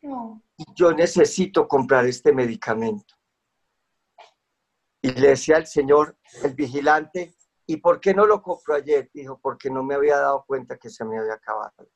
Y 0.00 0.64
yo 0.74 0.92
necesito 0.92 1.66
comprar 1.68 2.06
este 2.06 2.32
medicamento. 2.32 3.14
Y 5.00 5.10
le 5.12 5.28
decía 5.28 5.56
al 5.56 5.66
señor, 5.66 6.16
el 6.42 6.54
vigilante, 6.54 7.36
¿y 7.66 7.76
por 7.76 8.00
qué 8.00 8.14
no 8.14 8.26
lo 8.26 8.42
compró 8.42 8.74
ayer? 8.74 9.10
Dijo, 9.12 9.38
porque 9.38 9.70
no 9.70 9.82
me 9.82 9.94
había 9.94 10.18
dado 10.18 10.44
cuenta 10.46 10.76
que 10.76 10.90
se 10.90 11.04
me 11.04 11.18
había 11.18 11.34
acabado. 11.34 11.88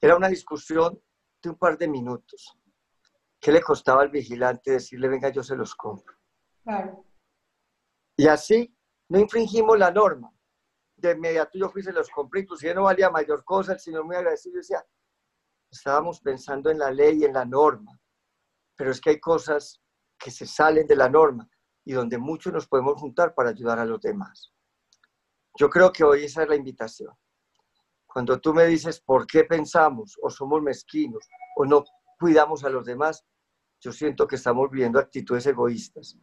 Era 0.00 0.16
una 0.16 0.28
discusión 0.28 1.00
de 1.42 1.50
un 1.50 1.56
par 1.56 1.76
de 1.78 1.88
minutos. 1.88 2.56
¿Qué 3.40 3.50
le 3.50 3.62
costaba 3.62 4.02
al 4.02 4.10
vigilante 4.10 4.72
decirle, 4.72 5.08
venga, 5.08 5.30
yo 5.30 5.42
se 5.42 5.56
los 5.56 5.74
compro? 5.74 6.14
Claro. 6.62 7.04
Y 8.16 8.28
así 8.28 8.76
no 9.08 9.18
infringimos 9.18 9.78
la 9.78 9.90
norma. 9.90 10.30
De 10.96 11.12
inmediato 11.12 11.58
yo 11.58 11.70
fui, 11.70 11.82
se 11.82 11.92
los 11.92 12.10
compré, 12.10 12.42
inclusive 12.42 12.74
no 12.74 12.82
valía 12.82 13.08
mayor 13.08 13.42
cosa, 13.42 13.72
el 13.72 13.80
señor 13.80 14.04
muy 14.04 14.16
agradecido 14.16 14.58
decía, 14.58 14.84
estábamos 15.70 16.20
pensando 16.20 16.70
en 16.70 16.78
la 16.78 16.90
ley 16.90 17.20
y 17.20 17.24
en 17.24 17.32
la 17.32 17.46
norma, 17.46 17.98
pero 18.76 18.90
es 18.90 19.00
que 19.00 19.10
hay 19.10 19.20
cosas 19.20 19.80
que 20.18 20.30
se 20.30 20.46
salen 20.46 20.86
de 20.86 20.96
la 20.96 21.08
norma 21.08 21.48
y 21.84 21.92
donde 21.94 22.18
muchos 22.18 22.52
nos 22.52 22.68
podemos 22.68 23.00
juntar 23.00 23.34
para 23.34 23.50
ayudar 23.50 23.78
a 23.78 23.86
los 23.86 24.02
demás. 24.02 24.52
Yo 25.58 25.70
creo 25.70 25.90
que 25.90 26.04
hoy 26.04 26.24
esa 26.24 26.42
es 26.42 26.48
la 26.48 26.56
invitación. 26.56 27.14
Cuando 28.06 28.38
tú 28.38 28.52
me 28.52 28.66
dices 28.66 29.00
por 29.00 29.26
qué 29.26 29.44
pensamos 29.44 30.18
o 30.20 30.28
somos 30.28 30.60
mezquinos 30.60 31.26
o 31.56 31.64
no 31.64 31.84
cuidamos 32.20 32.62
a 32.64 32.68
los 32.68 32.84
demás, 32.84 33.24
yo 33.80 33.92
siento 33.92 34.28
que 34.28 34.36
estamos 34.36 34.70
viviendo 34.70 34.98
actitudes 34.98 35.46
egoístas, 35.46 36.18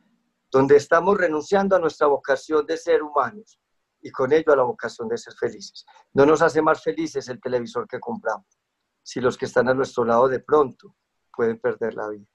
donde 0.52 0.78
estamos 0.78 1.18
renunciando 1.18 1.76
a 1.76 1.80
nuestra 1.80 2.06
vocación 2.06 2.66
de 2.68 2.78
ser 2.78 3.02
humanos 3.02 3.60
y 4.00 4.12
con 4.12 4.32
ello 4.32 4.54
a 4.54 4.56
la 4.56 4.64
vocación 4.64 5.10
de 5.10 5.18
ser 5.18 5.34
felices. 5.34 5.84
No 6.14 6.26
nos 6.26 6.44
hace 6.44 6.62
más 6.62 6.84
felices 6.84 7.28
el 7.30 7.42
televisor 7.42 7.88
que 7.88 8.00
compramos, 8.00 8.60
si 9.02 9.20
los 9.20 9.36
que 9.38 9.46
están 9.46 9.68
a 9.70 9.74
nuestro 9.74 10.06
lado 10.06 10.28
de 10.30 10.40
pronto 10.40 10.96
pueden 11.36 11.60
perder 11.60 11.96
la 11.96 12.10
vida. 12.10 12.28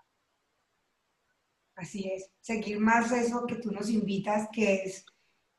Así 1.77 2.11
es, 2.11 2.31
seguir 2.41 2.81
más 2.81 3.13
eso 3.13 3.47
que 3.47 3.57
tú 3.57 3.71
nos 3.71 3.89
invitas, 3.89 4.49
que 4.53 4.83
es 4.83 5.07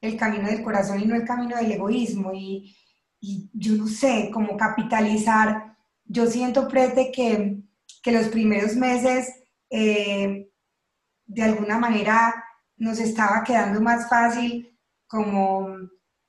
el 0.01 0.17
camino 0.17 0.49
del 0.49 0.61
corazón 0.61 0.99
y 0.99 1.05
no 1.05 1.15
el 1.15 1.25
camino 1.25 1.55
del 1.55 1.71
egoísmo. 1.71 2.31
Y, 2.33 2.75
y 3.19 3.49
yo 3.53 3.75
no 3.75 3.87
sé 3.87 4.29
cómo 4.31 4.55
capitalizar. 4.57 5.77
Yo 6.05 6.27
siento, 6.27 6.67
Prete, 6.67 7.11
que, 7.11 7.62
que 8.03 8.11
los 8.11 8.27
primeros 8.27 8.75
meses 8.75 9.33
eh, 9.69 10.51
de 11.25 11.41
alguna 11.41 11.79
manera 11.79 12.35
nos 12.77 12.99
estaba 12.99 13.43
quedando 13.43 13.81
más 13.81 14.09
fácil 14.09 14.77
como, 15.07 15.67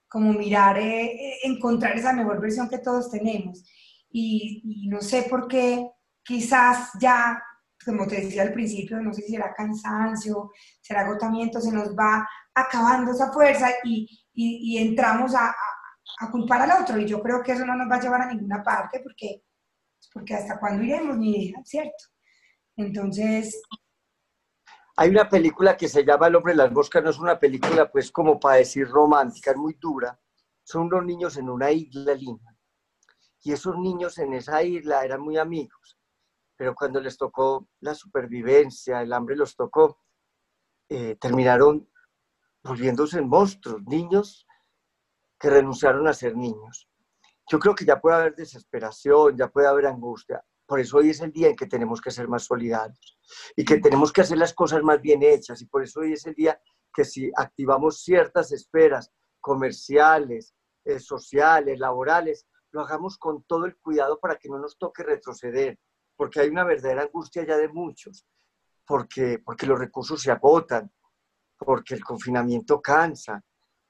como 0.09 0.33
mirar, 0.33 0.79
eh, 0.79 1.05
eh, 1.05 1.39
encontrar 1.43 1.97
esa 1.97 2.13
mejor 2.13 2.41
versión 2.41 2.69
que 2.69 2.79
todos 2.79 3.11
tenemos. 3.11 3.65
Y, 4.11 4.89
no 4.89 5.01
sé 5.01 5.25
por 5.29 5.49
qué, 5.49 5.91
quizás 6.23 6.91
ya, 7.01 7.43
como 7.85 8.07
te 8.07 8.21
decía 8.21 8.43
al 8.43 8.53
principio, 8.53 9.01
no 9.01 9.13
sé 9.13 9.23
si 9.23 9.33
será 9.33 9.53
cansancio, 9.53 10.53
será 10.81 11.01
agotamiento, 11.01 11.61
se 11.61 11.73
nos 11.73 11.97
va 11.97 12.27
acabando 12.55 13.11
esa 13.11 13.33
fuerza 13.33 13.69
y, 13.83 14.09
y, 14.33 14.77
y 14.77 14.79
entramos 14.79 15.35
a, 15.35 15.49
a, 15.49 15.55
a, 16.21 16.31
culpar 16.31 16.63
al 16.63 16.83
otro. 16.83 16.99
Y 16.99 17.07
yo 17.07 17.21
creo 17.21 17.43
que 17.43 17.53
eso 17.53 17.67
no 17.67 17.75
nos 17.75 17.91
va 17.91 17.97
a 17.97 18.01
llevar 18.01 18.23
a 18.23 18.33
ninguna 18.33 18.63
parte 18.63 19.01
porque, 19.01 19.43
porque 20.13 20.35
hasta 20.35 20.59
cuándo 20.59 20.83
iremos, 20.83 21.17
ni 21.17 21.47
idea, 21.47 21.61
¿cierto? 21.65 22.05
Entonces, 22.77 23.63
hay 24.97 25.11
una 25.11 25.29
película 25.29 25.77
que 25.77 25.89
se 25.89 26.05
llama 26.05 26.29
El 26.29 26.37
hombre 26.37 26.53
de 26.53 26.59
las 26.59 26.73
moscas, 26.73 27.03
no 27.03 27.11
es 27.11 27.19
una 27.19 27.39
película 27.39 27.91
pues 27.91 28.13
como 28.13 28.39
para 28.39 28.57
decir 28.57 28.89
romántica, 28.89 29.51
es 29.51 29.57
muy 29.57 29.75
dura. 29.75 30.19
Son 30.63 30.83
unos 30.83 31.05
niños 31.05 31.37
en 31.37 31.51
una 31.51 31.71
isla 31.71 32.15
linda. 32.15 32.57
Y 33.43 33.53
esos 33.53 33.77
niños 33.77 34.19
en 34.19 34.35
esa 34.35 34.63
isla 34.63 35.05
eran 35.05 35.21
muy 35.21 35.37
amigos. 35.37 35.99
Pero 36.57 36.75
cuando 36.75 37.01
les 37.01 37.17
tocó 37.17 37.69
la 37.81 37.95
supervivencia, 37.95 39.03
el 39.03 39.13
hambre 39.13 39.37
los 39.37 39.57
tocó, 39.57 39.99
eh, 40.89 41.17
terminaron 41.21 41.91
volviéndose 42.63 43.21
monstruos, 43.21 43.83
niños 43.87 44.47
que 45.39 45.51
renunciaron 45.51 46.07
a 46.07 46.15
ser 46.15 46.37
niños. 46.37 46.89
Yo 47.51 47.59
creo 47.59 47.75
que 47.75 47.85
ya 47.85 48.01
puede 48.01 48.17
haber 48.17 48.35
desesperación, 48.35 49.37
ya 49.37 49.49
puede 49.49 49.67
haber 49.67 49.87
angustia. 49.87 50.43
Por 50.67 50.81
eso 50.81 50.99
hoy 50.99 51.11
es 51.11 51.21
el 51.21 51.31
día 51.31 51.49
en 51.49 51.57
que 51.57 51.67
tenemos 51.67 52.01
que 52.01 52.11
ser 52.11 52.27
más 52.27 52.45
solidarios 52.45 53.19
y 53.55 53.65
que 53.65 53.79
tenemos 53.79 54.13
que 54.13 54.23
hacer 54.23 54.39
las 54.39 54.55
cosas 54.55 54.83
más 54.83 55.01
bien 55.01 55.23
hechas. 55.23 55.61
Y 55.61 55.67
por 55.67 55.83
eso 55.83 56.01
hoy 56.01 56.15
es 56.15 56.25
el 56.27 56.35
día 56.35 56.59
que 56.93 57.05
si 57.05 57.31
activamos 57.37 58.03
ciertas 58.03 58.51
esferas 58.53 59.11
comerciales, 59.41 60.55
eh, 60.85 60.99
sociales, 60.99 61.79
laborales, 61.79 62.47
lo 62.71 62.81
hagamos 62.81 63.19
con 63.19 63.45
todo 63.45 63.67
el 63.67 63.77
cuidado 63.77 64.19
para 64.19 64.37
que 64.37 64.49
no 64.49 64.59
nos 64.59 64.79
toque 64.79 65.03
retroceder, 65.03 65.79
porque 66.17 66.41
hay 66.41 66.49
una 66.49 66.65
verdadera 66.65 67.03
angustia 67.03 67.45
ya 67.47 67.57
de 67.57 67.69
muchos, 67.69 68.27
porque, 68.87 69.39
porque 69.39 69.67
los 69.67 69.79
recursos 69.79 70.21
se 70.21 70.31
agotan, 70.31 70.91
porque 71.57 71.95
el 71.95 72.05
confinamiento 72.05 72.81
cansa, 72.81 73.43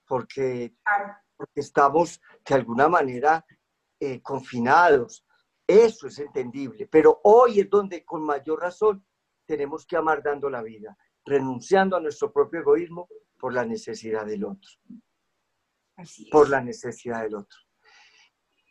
porque, 0.06 0.74
porque 1.36 1.60
estamos 1.60 2.20
de 2.46 2.54
alguna 2.54 2.88
manera 2.88 3.44
eh, 4.00 4.20
confinados, 4.20 5.24
eso 5.66 6.06
es 6.08 6.18
entendible, 6.18 6.86
pero 6.86 7.20
hoy 7.24 7.60
es 7.60 7.70
donde 7.70 8.04
con 8.04 8.22
mayor 8.22 8.60
razón 8.60 9.04
tenemos 9.46 9.86
que 9.86 9.96
amar 9.96 10.22
dando 10.22 10.50
la 10.50 10.62
vida, 10.62 10.96
renunciando 11.24 11.96
a 11.96 12.00
nuestro 12.00 12.32
propio 12.32 12.60
egoísmo 12.60 13.08
por 13.38 13.52
la 13.52 13.64
necesidad 13.64 14.26
del 14.26 14.44
otro. 14.44 14.70
Por 16.30 16.48
la 16.48 16.60
necesidad 16.60 17.22
del 17.22 17.36
otro. 17.36 17.58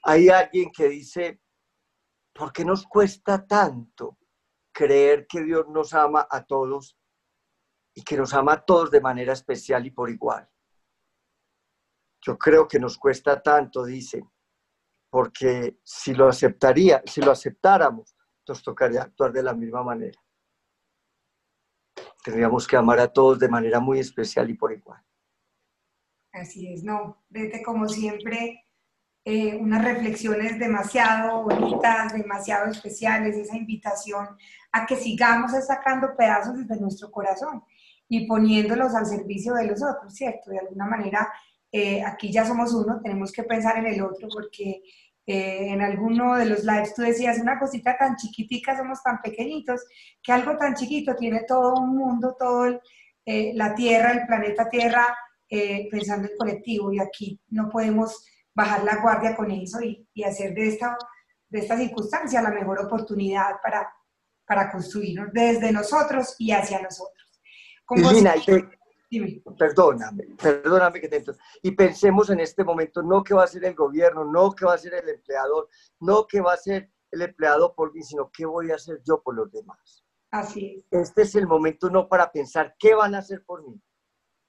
Hay 0.03 0.29
alguien 0.29 0.71
que 0.71 0.89
dice, 0.89 1.41
¿por 2.33 2.51
qué 2.51 2.65
nos 2.65 2.85
cuesta 2.85 3.45
tanto 3.45 4.17
creer 4.71 5.25
que 5.27 5.43
Dios 5.43 5.67
nos 5.69 5.93
ama 5.93 6.27
a 6.29 6.43
todos 6.43 6.97
y 7.95 8.03
que 8.03 8.17
nos 8.17 8.33
ama 8.33 8.53
a 8.53 8.65
todos 8.65 8.91
de 8.91 8.99
manera 8.99 9.33
especial 9.33 9.85
y 9.85 9.91
por 9.91 10.09
igual? 10.09 10.49
Yo 12.25 12.37
creo 12.37 12.67
que 12.67 12.79
nos 12.79 12.97
cuesta 12.97 13.41
tanto, 13.41 13.83
dice, 13.83 14.23
porque 15.09 15.79
si 15.83 16.13
lo 16.13 16.27
aceptaría, 16.27 17.03
si 17.05 17.21
lo 17.21 17.31
aceptáramos, 17.31 18.15
nos 18.47 18.63
tocaría 18.63 19.03
actuar 19.03 19.31
de 19.31 19.43
la 19.43 19.53
misma 19.53 19.83
manera. 19.83 20.19
Tendríamos 22.23 22.67
que 22.67 22.77
amar 22.77 22.99
a 22.99 23.11
todos 23.11 23.39
de 23.39 23.49
manera 23.49 23.79
muy 23.79 23.99
especial 23.99 24.49
y 24.49 24.53
por 24.53 24.71
igual. 24.71 25.03
Así 26.31 26.73
es, 26.73 26.83
no, 26.83 27.23
vete 27.29 27.61
como 27.61 27.87
siempre, 27.87 28.65
eh, 29.25 29.55
unas 29.55 29.83
reflexiones 29.83 30.57
demasiado 30.57 31.43
bonitas, 31.43 32.13
demasiado 32.13 32.71
especiales, 32.71 33.37
esa 33.37 33.55
invitación 33.55 34.27
a 34.71 34.85
que 34.85 34.95
sigamos 34.95 35.51
sacando 35.65 36.15
pedazos 36.17 36.57
desde 36.57 36.81
nuestro 36.81 37.11
corazón 37.11 37.63
y 38.09 38.25
poniéndolos 38.25 38.95
al 38.95 39.05
servicio 39.05 39.53
de 39.53 39.67
los 39.67 39.83
otros, 39.83 40.13
¿cierto? 40.13 40.49
De 40.49 40.59
alguna 40.59 40.85
manera 40.85 41.31
eh, 41.75 42.03
aquí 42.05 42.31
ya 42.31 42.45
somos 42.45 42.71
uno, 42.71 43.01
tenemos 43.01 43.31
que 43.31 43.41
pensar 43.41 43.79
en 43.79 43.87
el 43.87 44.03
otro 44.03 44.27
porque 44.31 44.83
eh, 45.25 45.69
en 45.69 45.81
alguno 45.81 46.35
de 46.35 46.45
los 46.45 46.63
lives 46.63 46.93
tú 46.93 47.01
decías, 47.01 47.39
una 47.39 47.57
cosita 47.57 47.97
tan 47.97 48.15
chiquitica, 48.15 48.77
somos 48.77 49.01
tan 49.01 49.19
pequeñitos, 49.23 49.81
que 50.21 50.31
algo 50.31 50.55
tan 50.55 50.75
chiquito 50.75 51.15
tiene 51.15 51.45
todo 51.47 51.73
un 51.81 51.97
mundo, 51.97 52.35
todo 52.37 52.79
eh, 53.25 53.53
la 53.55 53.73
Tierra, 53.73 54.11
el 54.11 54.27
planeta 54.27 54.69
Tierra, 54.69 55.17
pensando 55.91 56.27
en 56.27 56.35
colectivo 56.35 56.91
y 56.91 56.99
aquí 56.99 57.39
no 57.49 57.69
podemos 57.69 58.25
bajar 58.55 58.83
la 58.83 58.99
guardia 59.03 59.35
con 59.35 59.51
eso 59.51 59.81
y, 59.83 60.07
y 60.11 60.23
hacer 60.23 60.55
de 60.55 60.67
esta, 60.67 60.97
de 61.47 61.59
esta 61.59 61.77
circunstancia 61.77 62.41
la 62.41 62.49
mejor 62.49 62.83
oportunidad 62.83 63.61
para, 63.61 63.87
para 64.47 64.71
construirnos 64.71 65.29
desde 65.31 65.71
nosotros 65.71 66.35
y 66.39 66.51
hacia 66.51 66.81
nosotros. 66.81 67.39
Como 67.85 68.09
Perdóname, 69.57 70.23
perdóname 70.41 71.01
que 71.01 71.07
te 71.07 71.23
Y 71.61 71.71
pensemos 71.71 72.29
en 72.29 72.39
este 72.39 72.63
momento, 72.63 73.01
no 73.01 73.23
que 73.23 73.33
va 73.33 73.43
a 73.43 73.47
ser 73.47 73.65
el 73.65 73.75
gobierno, 73.75 74.25
no 74.25 74.51
que 74.51 74.65
va 74.65 74.73
a 74.73 74.77
ser 74.77 74.93
el 74.95 75.09
empleador, 75.09 75.69
no 75.99 76.25
que 76.25 76.41
va 76.41 76.53
a 76.53 76.57
ser 76.57 76.91
el 77.11 77.21
empleado 77.21 77.75
por 77.75 77.93
mí, 77.93 78.01
sino 78.01 78.31
qué 78.31 78.45
voy 78.45 78.71
a 78.71 78.75
hacer 78.75 79.01
yo 79.05 79.21
por 79.21 79.35
los 79.35 79.51
demás. 79.51 80.03
Así 80.31 80.77
es. 80.77 80.85
Este 80.89 81.23
es 81.23 81.35
el 81.35 81.47
momento 81.47 81.89
no 81.89 82.07
para 82.07 82.31
pensar 82.31 82.75
qué 82.79 82.95
van 82.95 83.13
a 83.13 83.19
hacer 83.19 83.43
por 83.45 83.67
mí, 83.67 83.79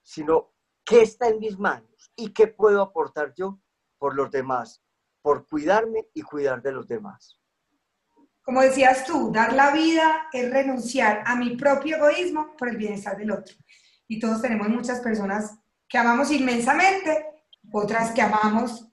sino 0.02 0.52
qué 0.84 1.02
está 1.02 1.28
en 1.28 1.40
mis 1.40 1.58
manos 1.58 2.12
y 2.16 2.32
qué 2.32 2.46
puedo 2.46 2.80
aportar 2.80 3.34
yo 3.36 3.60
por 3.98 4.14
los 4.14 4.30
demás, 4.30 4.82
por 5.20 5.46
cuidarme 5.46 6.08
y 6.14 6.22
cuidar 6.22 6.62
de 6.62 6.72
los 6.72 6.88
demás. 6.88 7.38
Como 8.42 8.60
decías 8.60 9.06
tú, 9.06 9.32
dar 9.32 9.54
la 9.54 9.72
vida 9.72 10.28
es 10.32 10.50
renunciar 10.50 11.22
a 11.26 11.34
mi 11.34 11.56
propio 11.56 11.96
egoísmo 11.96 12.54
por 12.58 12.68
el 12.68 12.76
bienestar 12.76 13.16
del 13.16 13.30
otro 13.30 13.54
y 14.08 14.18
todos 14.18 14.42
tenemos 14.42 14.68
muchas 14.68 15.00
personas 15.00 15.58
que 15.88 15.98
amamos 15.98 16.30
inmensamente, 16.30 17.26
otras 17.72 18.12
que 18.12 18.22
amamos 18.22 18.88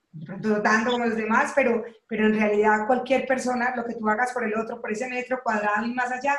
tanto 0.64 0.92
como 0.92 1.06
los 1.06 1.16
demás, 1.16 1.54
pero, 1.56 1.84
pero 2.08 2.28
en 2.28 2.34
realidad 2.34 2.86
cualquier 2.86 3.26
persona, 3.26 3.74
lo 3.76 3.86
que 3.86 3.96
tú 3.96 4.08
hagas 4.10 4.34
por 4.34 4.44
el 4.44 4.56
otro, 4.56 4.82
por 4.82 4.92
ese 4.92 5.08
metro 5.08 5.40
cuadrado 5.44 5.86
y 5.86 5.94
más 5.94 6.12
allá, 6.12 6.38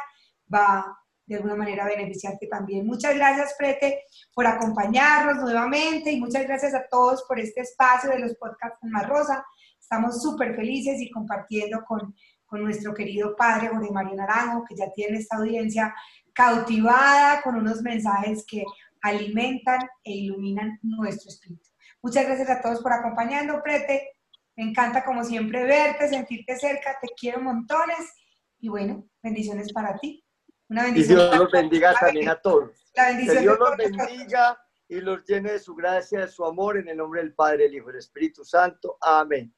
va 0.52 0.98
de 1.24 1.36
alguna 1.36 1.54
manera 1.54 1.84
a 1.84 1.88
beneficiarte 1.88 2.46
también. 2.48 2.86
Muchas 2.86 3.14
gracias, 3.14 3.54
Prete, 3.56 4.02
por 4.34 4.46
acompañarnos 4.46 5.36
nuevamente 5.36 6.10
y 6.10 6.20
muchas 6.20 6.44
gracias 6.44 6.74
a 6.74 6.86
todos 6.90 7.24
por 7.26 7.38
este 7.38 7.62
espacio 7.62 8.10
de 8.10 8.18
los 8.18 8.34
podcasts 8.34 8.78
con 8.80 8.90
Más 8.90 9.08
Rosa. 9.08 9.44
Estamos 9.80 10.22
súper 10.22 10.54
felices 10.54 11.00
y 11.00 11.10
compartiendo 11.10 11.82
con, 11.86 12.14
con 12.44 12.62
nuestro 12.62 12.92
querido 12.92 13.34
padre 13.36 13.68
Jorge 13.68 13.90
Mario 13.90 14.16
Naranjo, 14.16 14.64
que 14.68 14.74
ya 14.74 14.92
tiene 14.92 15.18
esta 15.18 15.36
audiencia 15.36 15.94
cautivada 16.34 17.42
con 17.42 17.56
unos 17.56 17.82
mensajes 17.82 18.44
que 18.46 18.64
alimentan 19.02 19.80
e 20.04 20.12
iluminan 20.12 20.78
nuestro 20.82 21.30
espíritu. 21.30 21.68
Muchas 22.02 22.26
gracias 22.26 22.50
a 22.50 22.60
todos 22.60 22.80
por 22.80 22.92
acompañarnos, 22.92 23.62
Prete. 23.62 24.10
Me 24.56 24.64
encanta 24.64 25.04
como 25.04 25.24
siempre 25.24 25.64
verte, 25.64 26.08
sentirte 26.08 26.56
cerca, 26.56 26.98
te 27.00 27.08
quiero 27.18 27.40
montones 27.40 28.12
y 28.60 28.68
bueno, 28.68 29.08
bendiciones 29.22 29.72
para 29.72 29.98
ti. 29.98 30.24
Una 30.68 30.84
bendición. 30.84 31.18
Y 31.18 31.22
Dios 31.22 31.38
los 31.38 31.50
bendiga 31.50 31.94
también 31.94 32.28
a 32.28 32.40
todos. 32.40 32.70
que 32.94 33.40
Dios 33.40 33.58
los 33.58 33.76
bendiga 33.76 34.58
y 34.88 35.00
los 35.00 35.24
llene 35.24 35.52
de 35.52 35.58
su 35.58 35.74
gracia, 35.74 36.20
de 36.20 36.28
su 36.28 36.44
amor, 36.44 36.76
en 36.76 36.88
el 36.88 36.96
nombre 36.98 37.22
del 37.22 37.34
Padre, 37.34 37.66
el 37.66 37.74
Hijo 37.74 37.88
y 37.88 37.92
el 37.92 37.98
Espíritu 37.98 38.44
Santo. 38.44 38.98
Amén. 39.00 39.54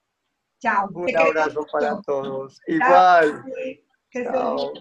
Chao. 0.61 0.89
Un 0.95 1.17
abrazo 1.17 1.67
para 1.73 2.01
todos. 2.03 2.61
Igual. 2.67 3.45
Chao. 4.13 4.73